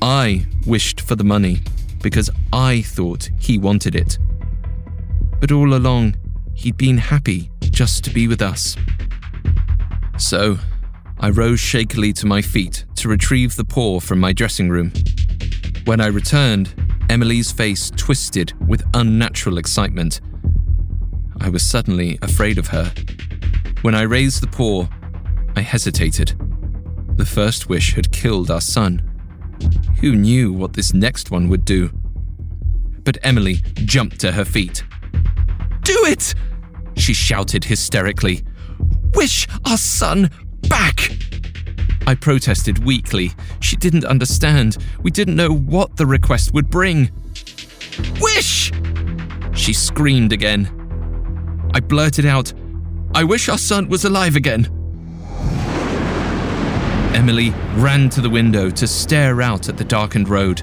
I 0.00 0.46
wished 0.64 1.00
for 1.00 1.16
the 1.16 1.24
money 1.24 1.62
because 2.00 2.30
I 2.52 2.82
thought 2.82 3.28
he 3.40 3.58
wanted 3.58 3.96
it. 3.96 4.18
But 5.40 5.50
all 5.50 5.74
along, 5.74 6.14
he'd 6.54 6.76
been 6.76 6.98
happy 6.98 7.50
just 7.62 8.04
to 8.04 8.10
be 8.10 8.28
with 8.28 8.40
us. 8.40 8.76
So, 10.16 10.58
I 11.18 11.30
rose 11.30 11.58
shakily 11.58 12.12
to 12.12 12.26
my 12.26 12.40
feet 12.40 12.84
to 12.98 13.08
retrieve 13.08 13.56
the 13.56 13.64
paw 13.64 13.98
from 13.98 14.20
my 14.20 14.32
dressing 14.32 14.70
room. 14.70 14.92
When 15.86 16.00
I 16.00 16.06
returned, 16.06 16.72
Emily's 17.10 17.50
face 17.50 17.90
twisted 17.96 18.52
with 18.68 18.88
unnatural 18.94 19.58
excitement. 19.58 20.20
I 21.40 21.48
was 21.48 21.68
suddenly 21.68 22.20
afraid 22.22 22.56
of 22.56 22.68
her. 22.68 22.94
When 23.82 23.96
I 23.96 24.02
raised 24.02 24.40
the 24.40 24.46
paw, 24.46 24.86
I 25.56 25.60
hesitated. 25.60 26.38
The 27.16 27.26
first 27.26 27.68
wish 27.68 27.94
had 27.94 28.12
killed 28.12 28.48
our 28.48 28.60
son. 28.60 29.02
Who 30.00 30.14
knew 30.14 30.52
what 30.52 30.74
this 30.74 30.94
next 30.94 31.32
one 31.32 31.48
would 31.48 31.64
do? 31.64 31.90
But 33.02 33.18
Emily 33.24 33.56
jumped 33.74 34.20
to 34.20 34.30
her 34.30 34.44
feet. 34.44 34.84
Do 35.82 36.04
it! 36.04 36.32
She 36.94 37.12
shouted 37.12 37.64
hysterically. 37.64 38.44
Wish 39.14 39.48
our 39.64 39.78
son 39.78 40.30
back! 40.68 41.10
I 42.06 42.14
protested 42.14 42.84
weakly. 42.84 43.32
She 43.60 43.76
didn't 43.76 44.04
understand. 44.04 44.78
We 45.02 45.10
didn't 45.10 45.36
know 45.36 45.52
what 45.52 45.96
the 45.96 46.06
request 46.06 46.52
would 46.54 46.70
bring. 46.70 47.10
Wish! 48.20 48.72
She 49.54 49.72
screamed 49.72 50.32
again. 50.32 50.68
I 51.74 51.80
blurted 51.80 52.26
out, 52.26 52.52
I 53.14 53.24
wish 53.24 53.48
our 53.48 53.58
son 53.58 53.88
was 53.88 54.04
alive 54.04 54.36
again. 54.36 54.68
Emily 57.14 57.50
ran 57.74 58.08
to 58.10 58.20
the 58.20 58.30
window 58.30 58.70
to 58.70 58.86
stare 58.86 59.42
out 59.42 59.68
at 59.68 59.76
the 59.76 59.84
darkened 59.84 60.28
road. 60.28 60.62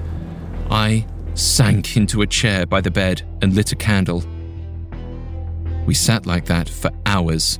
I 0.70 1.06
sank 1.34 1.96
into 1.96 2.22
a 2.22 2.26
chair 2.26 2.66
by 2.66 2.80
the 2.80 2.90
bed 2.90 3.22
and 3.42 3.54
lit 3.54 3.72
a 3.72 3.76
candle. 3.76 4.24
We 5.86 5.94
sat 5.94 6.26
like 6.26 6.46
that 6.46 6.68
for 6.68 6.90
hours. 7.06 7.58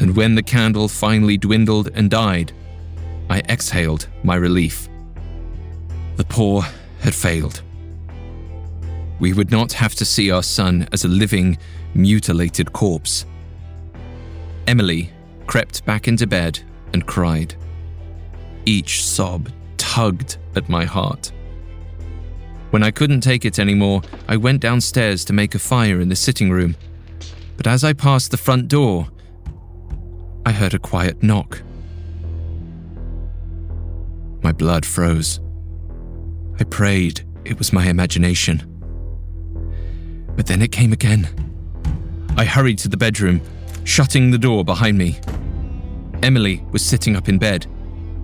And 0.00 0.16
when 0.16 0.34
the 0.34 0.42
candle 0.42 0.88
finally 0.88 1.38
dwindled 1.38 1.88
and 1.94 2.10
died, 2.10 2.52
I 3.28 3.40
exhaled 3.48 4.08
my 4.22 4.36
relief. 4.36 4.88
The 6.16 6.24
paw 6.24 6.62
had 7.00 7.14
failed. 7.14 7.62
We 9.20 9.32
would 9.32 9.50
not 9.50 9.72
have 9.72 9.94
to 9.96 10.04
see 10.04 10.30
our 10.30 10.42
son 10.42 10.88
as 10.92 11.04
a 11.04 11.08
living, 11.08 11.58
mutilated 11.94 12.72
corpse. 12.72 13.26
Emily 14.66 15.10
crept 15.46 15.84
back 15.84 16.08
into 16.08 16.26
bed 16.26 16.60
and 16.92 17.06
cried. 17.06 17.54
Each 18.64 19.04
sob 19.04 19.50
tugged 19.76 20.38
at 20.56 20.68
my 20.68 20.84
heart. 20.84 21.32
When 22.70 22.82
I 22.82 22.90
couldn't 22.90 23.20
take 23.20 23.44
it 23.44 23.58
anymore, 23.58 24.02
I 24.26 24.36
went 24.36 24.60
downstairs 24.60 25.24
to 25.26 25.32
make 25.32 25.54
a 25.54 25.60
fire 25.60 26.00
in 26.00 26.08
the 26.08 26.16
sitting 26.16 26.50
room. 26.50 26.76
But 27.56 27.66
as 27.66 27.84
I 27.84 27.92
passed 27.92 28.30
the 28.30 28.36
front 28.36 28.68
door, 28.68 29.08
I 30.44 30.52
heard 30.52 30.74
a 30.74 30.78
quiet 30.78 31.22
knock. 31.22 31.62
My 34.44 34.52
blood 34.52 34.84
froze. 34.84 35.40
I 36.60 36.64
prayed 36.64 37.22
it 37.46 37.58
was 37.58 37.72
my 37.72 37.86
imagination. 37.86 38.62
But 40.36 40.46
then 40.46 40.60
it 40.60 40.70
came 40.70 40.92
again. 40.92 41.26
I 42.36 42.44
hurried 42.44 42.78
to 42.80 42.88
the 42.90 42.98
bedroom, 42.98 43.40
shutting 43.84 44.30
the 44.30 44.38
door 44.38 44.62
behind 44.62 44.98
me. 44.98 45.18
Emily 46.22 46.62
was 46.72 46.84
sitting 46.84 47.16
up 47.16 47.26
in 47.26 47.38
bed. 47.38 47.66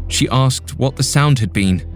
She 0.09 0.29
asked 0.29 0.79
what 0.79 0.97
the 0.97 1.03
sound 1.03 1.39
had 1.39 1.55
been. 1.55 1.87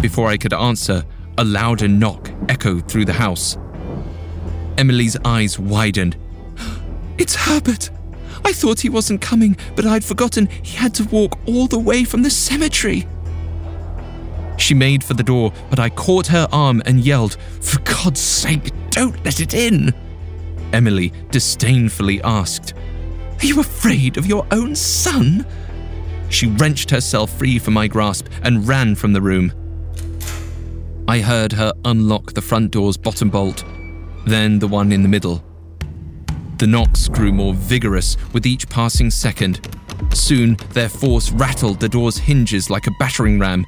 Before 0.00 0.28
I 0.28 0.36
could 0.36 0.52
answer, 0.52 1.04
a 1.36 1.44
louder 1.44 1.88
knock 1.88 2.30
echoed 2.48 2.88
through 2.88 3.06
the 3.06 3.12
house. 3.12 3.58
Emily's 4.78 5.16
eyes 5.24 5.58
widened. 5.58 6.16
It's 7.18 7.34
Herbert! 7.34 7.90
I 8.44 8.52
thought 8.52 8.80
he 8.80 8.90
wasn't 8.90 9.22
coming, 9.22 9.56
but 9.74 9.86
I'd 9.86 10.04
forgotten 10.04 10.48
he 10.62 10.76
had 10.76 10.94
to 10.94 11.04
walk 11.04 11.38
all 11.46 11.66
the 11.66 11.78
way 11.78 12.04
from 12.04 12.22
the 12.22 12.30
cemetery. 12.30 13.08
She 14.66 14.74
made 14.74 15.04
for 15.04 15.14
the 15.14 15.22
door, 15.22 15.52
but 15.70 15.78
I 15.78 15.88
caught 15.88 16.26
her 16.26 16.48
arm 16.50 16.82
and 16.86 16.98
yelled, 16.98 17.36
For 17.60 17.78
God's 17.82 18.18
sake, 18.18 18.72
don't 18.90 19.24
let 19.24 19.38
it 19.38 19.54
in! 19.54 19.94
Emily 20.72 21.12
disdainfully 21.30 22.20
asked, 22.22 22.74
Are 23.40 23.46
you 23.46 23.60
afraid 23.60 24.16
of 24.16 24.26
your 24.26 24.44
own 24.50 24.74
son? 24.74 25.46
She 26.30 26.48
wrenched 26.48 26.90
herself 26.90 27.38
free 27.38 27.60
from 27.60 27.74
my 27.74 27.86
grasp 27.86 28.26
and 28.42 28.66
ran 28.66 28.96
from 28.96 29.12
the 29.12 29.20
room. 29.20 29.52
I 31.06 31.20
heard 31.20 31.52
her 31.52 31.72
unlock 31.84 32.32
the 32.32 32.42
front 32.42 32.72
door's 32.72 32.96
bottom 32.96 33.30
bolt, 33.30 33.62
then 34.26 34.58
the 34.58 34.66
one 34.66 34.90
in 34.90 35.04
the 35.04 35.08
middle. 35.08 35.44
The 36.58 36.66
knocks 36.66 37.06
grew 37.06 37.30
more 37.30 37.54
vigorous 37.54 38.16
with 38.32 38.46
each 38.46 38.68
passing 38.68 39.12
second. 39.12 39.60
Soon, 40.12 40.56
their 40.70 40.88
force 40.88 41.30
rattled 41.30 41.78
the 41.78 41.88
door's 41.88 42.18
hinges 42.18 42.68
like 42.68 42.88
a 42.88 42.96
battering 42.98 43.38
ram. 43.38 43.64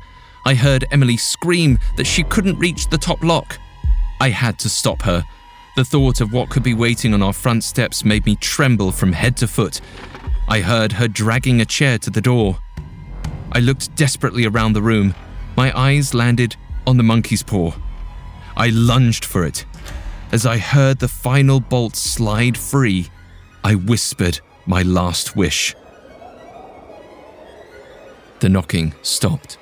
I 0.49 0.55
heard 0.55 0.87
Emily 0.91 1.19
scream 1.19 1.79
that 1.99 2.07
she 2.07 2.23
couldn't 2.23 2.59
reach 2.59 2.89
the 2.89 2.97
top 2.97 3.23
lock. 3.23 3.59
I 4.19 4.31
had 4.31 4.59
to 4.61 4.71
stop 4.71 5.03
her. 5.03 5.23
The 5.77 5.85
thought 5.85 6.23
of 6.23 6.33
what 6.33 6.49
could 6.49 6.63
be 6.63 6.73
waiting 6.73 7.13
on 7.13 7.23
our 7.23 7.35
front 7.35 7.65
steps 7.65 8.03
made 8.03 8.25
me 8.25 8.35
tremble 8.35 8.91
from 8.91 9.13
head 9.13 9.37
to 9.37 9.47
foot. 9.47 9.83
I 10.49 10.61
heard 10.61 10.93
her 10.93 11.07
dragging 11.07 11.61
a 11.61 11.67
chair 11.67 11.99
to 11.99 12.09
the 12.09 12.23
door. 12.23 12.57
I 13.53 13.59
looked 13.59 13.95
desperately 13.95 14.47
around 14.47 14.73
the 14.73 14.81
room. 14.81 15.15
My 15.55 15.71
eyes 15.79 16.15
landed 16.15 16.57
on 16.87 16.97
the 16.97 17.03
monkey's 17.03 17.43
paw. 17.43 17.75
I 18.57 18.71
lunged 18.71 19.27
for 19.27 19.45
it. 19.45 19.67
As 20.33 20.47
I 20.47 20.57
heard 20.57 20.99
the 20.99 21.09
final 21.09 21.61
bolt 21.61 21.95
slide 21.95 22.57
free, 22.57 23.11
I 23.63 23.75
whispered 23.75 24.41
my 24.65 24.81
last 24.81 25.37
wish. 25.37 25.75
The 28.41 28.49
knocking 28.49 28.95
stopped. 29.03 29.59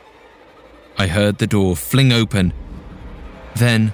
I 0.98 1.06
heard 1.06 1.38
the 1.38 1.46
door 1.46 1.76
fling 1.76 2.12
open. 2.12 2.52
Then, 3.56 3.92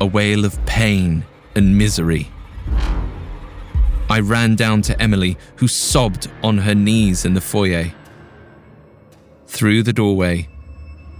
a 0.00 0.06
wail 0.06 0.44
of 0.44 0.64
pain 0.66 1.24
and 1.54 1.78
misery. 1.78 2.30
I 4.08 4.20
ran 4.20 4.56
down 4.56 4.82
to 4.82 5.00
Emily, 5.00 5.38
who 5.56 5.68
sobbed 5.68 6.30
on 6.42 6.58
her 6.58 6.74
knees 6.74 7.24
in 7.24 7.34
the 7.34 7.40
foyer. 7.40 7.92
Through 9.46 9.82
the 9.84 9.92
doorway, 9.92 10.48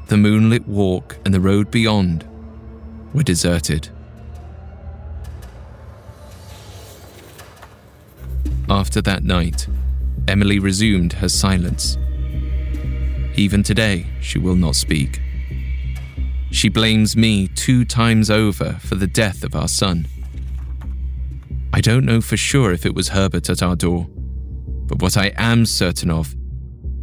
the 0.09 0.17
moonlit 0.17 0.67
walk 0.67 1.17
and 1.25 1.33
the 1.33 1.41
road 1.41 1.71
beyond 1.71 2.27
were 3.15 3.23
deserted. 3.23 3.89
After 8.69 9.01
that 9.03 9.25
night, 9.25 9.67
Emily 10.29 10.59
resumed 10.59 11.15
her 11.15 11.29
silence. 11.29 11.97
Even 13.41 13.63
today, 13.63 14.05
she 14.21 14.39
will 14.39 14.55
not 14.55 14.77
speak. 14.77 15.19
She 16.51 16.69
blames 16.69 17.17
me 17.17 17.49
two 17.49 17.87
times 17.87 18.29
over 18.29 18.75
for 18.81 18.97
the 18.97 19.07
death 19.07 19.45
of 19.45 19.55
our 19.55 19.67
son. 19.67 20.07
I 21.73 21.81
don't 21.81 22.05
know 22.05 22.21
for 22.21 22.37
sure 22.37 22.71
if 22.71 22.85
it 22.85 22.95
was 22.95 23.09
Herbert 23.09 23.49
at 23.49 23.63
our 23.63 23.77
door, 23.77 24.09
but 24.87 25.01
what 25.01 25.17
I 25.17 25.33
am 25.39 25.65
certain 25.65 26.11
of 26.11 26.37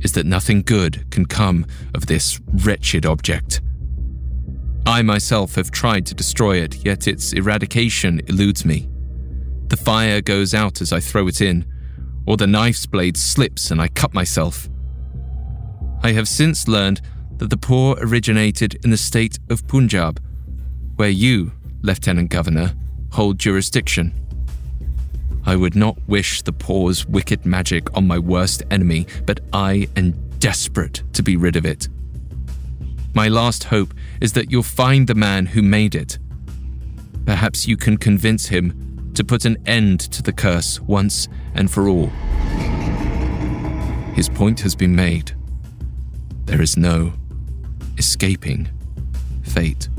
is 0.02 0.12
that 0.12 0.28
nothing 0.28 0.62
good 0.62 1.10
can 1.10 1.26
come 1.26 1.66
of 1.96 2.06
this 2.06 2.40
wretched 2.54 3.04
object. 3.04 3.62
I 4.86 5.02
myself 5.02 5.56
have 5.56 5.72
tried 5.72 6.06
to 6.06 6.14
destroy 6.14 6.58
it, 6.58 6.86
yet 6.86 7.08
its 7.08 7.34
eradication 7.34 8.22
eludes 8.28 8.64
me. 8.64 8.88
The 9.70 9.78
fire 9.78 10.22
goes 10.22 10.54
out 10.54 10.82
as 10.82 10.94
I 10.94 11.00
throw 11.00 11.28
it 11.30 11.42
in, 11.42 11.66
or 12.28 12.38
the 12.38 12.46
knife's 12.46 12.86
blade 12.86 13.18
slips 13.18 13.72
and 13.72 13.82
I 13.82 13.88
cut 13.88 14.14
myself. 14.14 14.70
I 16.02 16.12
have 16.12 16.28
since 16.28 16.68
learned 16.68 17.02
that 17.38 17.50
the 17.50 17.58
paw 17.58 17.96
originated 18.00 18.76
in 18.84 18.92
the 18.92 18.98
state 18.98 19.40
of 19.50 19.68
Punjab, 19.68 20.22
where 20.96 21.10
you, 21.10 21.52
Lieutenant 21.82 22.30
Governor, 22.30 22.74
hold 23.12 23.40
jurisdiction. 23.40 24.14
I 25.46 25.56
would 25.56 25.76
not 25.76 25.98
wish 26.08 26.42
the 26.42 26.52
paw's 26.52 27.06
wicked 27.06 27.46
magic 27.46 27.96
on 27.96 28.06
my 28.06 28.20
worst 28.20 28.64
enemy, 28.70 29.08
but 29.26 29.40
I 29.54 29.88
am 29.96 30.12
desperate 30.40 31.04
to 31.14 31.24
be 31.24 31.38
rid 31.38 31.56
of 31.56 31.66
it. 31.66 31.88
My 33.14 33.30
last 33.30 33.66
hope 33.66 33.94
is 34.20 34.34
that 34.34 34.52
you'll 34.52 34.64
find 34.64 35.08
the 35.08 35.16
man 35.16 35.46
who 35.46 35.62
made 35.62 35.96
it. 35.96 36.20
Perhaps 37.26 37.68
you 37.68 37.78
can 37.78 37.98
convince 37.98 38.48
him 38.48 39.12
to 39.14 39.24
put 39.24 39.46
an 39.46 39.58
end 39.66 40.00
to 40.12 40.22
the 40.22 40.34
curse 40.34 40.80
once 40.82 41.28
and 41.56 41.72
for 41.72 41.88
all. 41.88 42.08
His 44.14 44.30
point 44.30 44.60
has 44.60 44.76
been 44.76 44.96
made. 44.96 45.37
There 46.48 46.62
is 46.62 46.78
no 46.78 47.12
escaping 47.98 48.70
fate. 49.44 49.90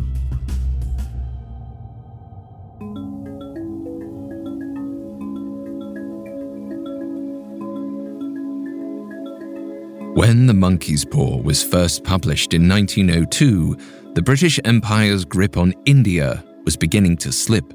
When 10.14 10.46
The 10.46 10.54
Monkey's 10.54 11.04
Paw 11.04 11.36
was 11.36 11.62
first 11.62 12.02
published 12.02 12.54
in 12.54 12.66
1902, 12.66 13.76
the 14.14 14.22
British 14.22 14.58
Empire's 14.64 15.26
grip 15.26 15.58
on 15.58 15.74
India 15.84 16.42
was 16.64 16.78
beginning 16.78 17.18
to 17.18 17.30
slip. 17.30 17.74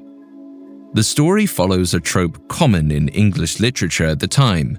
The 0.94 1.04
story 1.04 1.46
follows 1.46 1.94
a 1.94 2.00
trope 2.00 2.48
common 2.48 2.90
in 2.90 3.08
English 3.10 3.60
literature 3.60 4.06
at 4.06 4.18
the 4.18 4.28
time. 4.28 4.78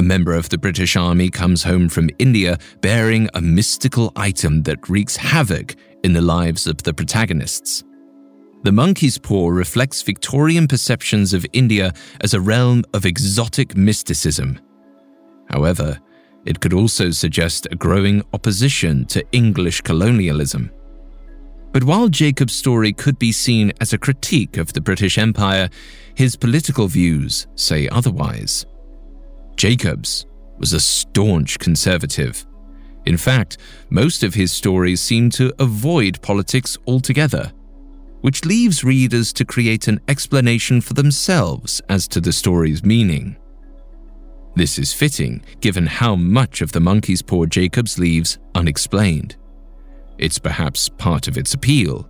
A 0.00 0.02
member 0.02 0.32
of 0.32 0.48
the 0.48 0.56
British 0.56 0.96
Army 0.96 1.28
comes 1.28 1.62
home 1.62 1.90
from 1.90 2.08
India 2.18 2.56
bearing 2.80 3.28
a 3.34 3.42
mystical 3.42 4.14
item 4.16 4.62
that 4.62 4.88
wreaks 4.88 5.14
havoc 5.14 5.76
in 6.02 6.14
the 6.14 6.22
lives 6.22 6.66
of 6.66 6.82
the 6.82 6.94
protagonists. 6.94 7.84
The 8.62 8.72
Monkey's 8.72 9.18
Paw 9.18 9.50
reflects 9.50 10.00
Victorian 10.00 10.66
perceptions 10.68 11.34
of 11.34 11.44
India 11.52 11.92
as 12.22 12.32
a 12.32 12.40
realm 12.40 12.82
of 12.94 13.04
exotic 13.04 13.76
mysticism. 13.76 14.58
However, 15.50 15.98
it 16.46 16.60
could 16.60 16.72
also 16.72 17.10
suggest 17.10 17.68
a 17.70 17.76
growing 17.76 18.22
opposition 18.32 19.04
to 19.08 19.22
English 19.32 19.82
colonialism. 19.82 20.70
But 21.72 21.84
while 21.84 22.08
Jacob's 22.08 22.54
story 22.54 22.94
could 22.94 23.18
be 23.18 23.32
seen 23.32 23.70
as 23.82 23.92
a 23.92 23.98
critique 23.98 24.56
of 24.56 24.72
the 24.72 24.80
British 24.80 25.18
Empire, 25.18 25.68
his 26.14 26.36
political 26.36 26.88
views 26.88 27.48
say 27.54 27.86
otherwise. 27.88 28.64
Jacobs 29.60 30.24
was 30.56 30.72
a 30.72 30.80
staunch 30.80 31.58
conservative. 31.58 32.46
In 33.04 33.18
fact, 33.18 33.58
most 33.90 34.22
of 34.22 34.32
his 34.32 34.52
stories 34.52 35.02
seem 35.02 35.28
to 35.32 35.52
avoid 35.58 36.22
politics 36.22 36.78
altogether, 36.86 37.52
which 38.22 38.46
leaves 38.46 38.84
readers 38.84 39.34
to 39.34 39.44
create 39.44 39.86
an 39.86 40.00
explanation 40.08 40.80
for 40.80 40.94
themselves 40.94 41.82
as 41.90 42.08
to 42.08 42.22
the 42.22 42.32
story's 42.32 42.82
meaning. 42.82 43.36
This 44.56 44.78
is 44.78 44.94
fitting 44.94 45.42
given 45.60 45.84
how 45.84 46.16
much 46.16 46.62
of 46.62 46.72
the 46.72 46.80
monkey's 46.80 47.20
paw 47.20 47.44
Jacobs 47.44 47.98
leaves 47.98 48.38
unexplained. 48.54 49.36
It's 50.16 50.38
perhaps 50.38 50.88
part 50.88 51.28
of 51.28 51.36
its 51.36 51.52
appeal. 51.52 52.08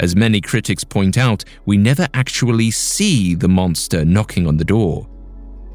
As 0.00 0.16
many 0.16 0.40
critics 0.40 0.82
point 0.82 1.16
out, 1.16 1.44
we 1.64 1.76
never 1.76 2.08
actually 2.12 2.72
see 2.72 3.36
the 3.36 3.48
monster 3.48 4.04
knocking 4.04 4.48
on 4.48 4.56
the 4.56 4.64
door. 4.64 5.08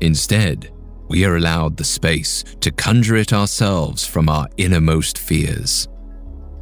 Instead, 0.02 0.70
we 1.08 1.26
are 1.26 1.36
allowed 1.36 1.78
the 1.78 1.84
space 1.84 2.44
to 2.62 2.72
conjure 2.72 3.16
it 3.16 3.34
ourselves 3.34 4.06
from 4.06 4.30
our 4.30 4.48
innermost 4.58 5.18
fears. 5.18 5.88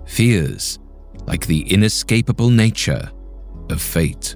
Fears 0.06 0.80
like 1.26 1.46
the 1.46 1.62
inescapable 1.72 2.50
nature 2.50 3.12
of 3.70 3.82
fate. 3.82 4.36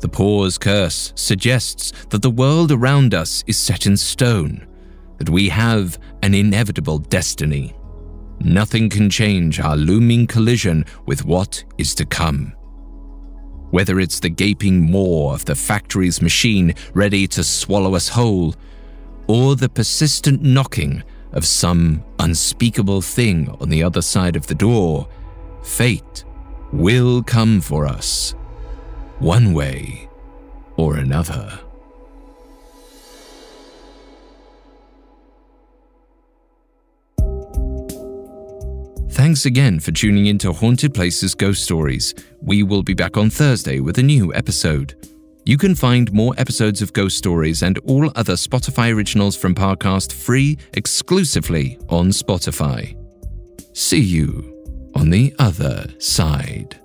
The 0.00 0.08
paw's 0.08 0.56
curse 0.56 1.12
suggests 1.14 1.92
that 2.08 2.22
the 2.22 2.30
world 2.30 2.72
around 2.72 3.12
us 3.12 3.44
is 3.46 3.58
set 3.58 3.86
in 3.86 3.96
stone, 3.96 4.66
that 5.18 5.28
we 5.28 5.48
have 5.50 5.98
an 6.22 6.32
inevitable 6.32 6.98
destiny. 6.98 7.74
Nothing 8.40 8.88
can 8.88 9.10
change 9.10 9.60
our 9.60 9.76
looming 9.76 10.26
collision 10.26 10.86
with 11.04 11.26
what 11.26 11.62
is 11.76 11.94
to 11.96 12.06
come. 12.06 12.54
Whether 13.70 14.00
it's 14.00 14.20
the 14.20 14.30
gaping 14.30 14.90
maw 14.90 15.34
of 15.34 15.44
the 15.44 15.54
factory's 15.54 16.22
machine 16.22 16.74
ready 16.94 17.26
to 17.28 17.44
swallow 17.44 17.94
us 17.94 18.08
whole, 18.08 18.54
or 19.30 19.54
the 19.54 19.68
persistent 19.68 20.42
knocking 20.42 21.04
of 21.34 21.44
some 21.44 22.02
unspeakable 22.18 23.00
thing 23.00 23.48
on 23.60 23.68
the 23.68 23.80
other 23.80 24.02
side 24.02 24.34
of 24.34 24.48
the 24.48 24.54
door, 24.56 25.08
fate 25.62 26.24
will 26.72 27.22
come 27.22 27.60
for 27.60 27.86
us 27.86 28.34
one 29.20 29.52
way 29.52 30.08
or 30.76 30.96
another. 30.96 31.60
Thanks 39.10 39.46
again 39.46 39.78
for 39.78 39.92
tuning 39.92 40.26
in 40.26 40.38
to 40.38 40.52
Haunted 40.52 40.92
Places 40.92 41.36
Ghost 41.36 41.62
Stories. 41.62 42.16
We 42.42 42.64
will 42.64 42.82
be 42.82 42.94
back 42.94 43.16
on 43.16 43.30
Thursday 43.30 43.78
with 43.78 43.96
a 43.98 44.02
new 44.02 44.34
episode. 44.34 44.96
You 45.50 45.58
can 45.58 45.74
find 45.74 46.12
more 46.12 46.32
episodes 46.38 46.80
of 46.80 46.92
Ghost 46.92 47.18
Stories 47.18 47.64
and 47.64 47.76
all 47.78 48.08
other 48.14 48.34
Spotify 48.34 48.94
originals 48.94 49.34
from 49.34 49.52
Parcast 49.52 50.12
free 50.12 50.56
exclusively 50.74 51.76
on 51.88 52.10
Spotify. 52.10 52.96
See 53.76 53.98
you 53.98 54.92
on 54.94 55.10
the 55.10 55.34
other 55.40 55.92
side. 55.98 56.78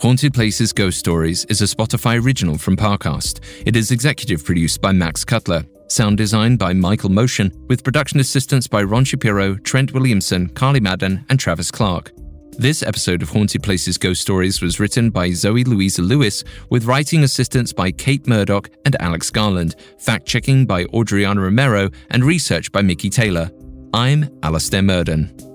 Haunted 0.00 0.32
Places 0.32 0.72
Ghost 0.72 0.96
Stories 0.96 1.44
is 1.46 1.60
a 1.60 1.64
Spotify 1.64 2.24
original 2.24 2.56
from 2.56 2.76
Parcast. 2.76 3.40
It 3.66 3.74
is 3.74 3.90
executive 3.90 4.44
produced 4.44 4.80
by 4.80 4.92
Max 4.92 5.24
Cutler, 5.24 5.64
sound 5.88 6.18
design 6.18 6.54
by 6.54 6.72
Michael 6.72 7.10
Motion, 7.10 7.50
with 7.66 7.82
production 7.82 8.20
assistance 8.20 8.68
by 8.68 8.84
Ron 8.84 9.04
Shapiro, 9.04 9.56
Trent 9.56 9.92
Williamson, 9.92 10.50
Carly 10.50 10.78
Madden, 10.78 11.26
and 11.28 11.40
Travis 11.40 11.72
Clark. 11.72 12.12
This 12.60 12.82
episode 12.82 13.22
of 13.22 13.30
Haunted 13.30 13.62
Places 13.62 13.96
Ghost 13.96 14.20
Stories 14.20 14.60
was 14.60 14.78
written 14.78 15.08
by 15.08 15.30
Zoe 15.30 15.64
Louisa 15.64 16.02
Lewis, 16.02 16.44
with 16.68 16.84
writing 16.84 17.24
assistance 17.24 17.72
by 17.72 17.90
Kate 17.90 18.26
Murdoch 18.26 18.68
and 18.84 18.94
Alex 19.00 19.30
Garland, 19.30 19.76
fact 19.98 20.26
checking 20.26 20.66
by 20.66 20.84
Audriana 20.84 21.42
Romero, 21.42 21.88
and 22.10 22.22
research 22.22 22.70
by 22.70 22.82
Mickey 22.82 23.08
Taylor. 23.08 23.50
I'm 23.94 24.28
Alastair 24.42 24.82
Murden. 24.82 25.49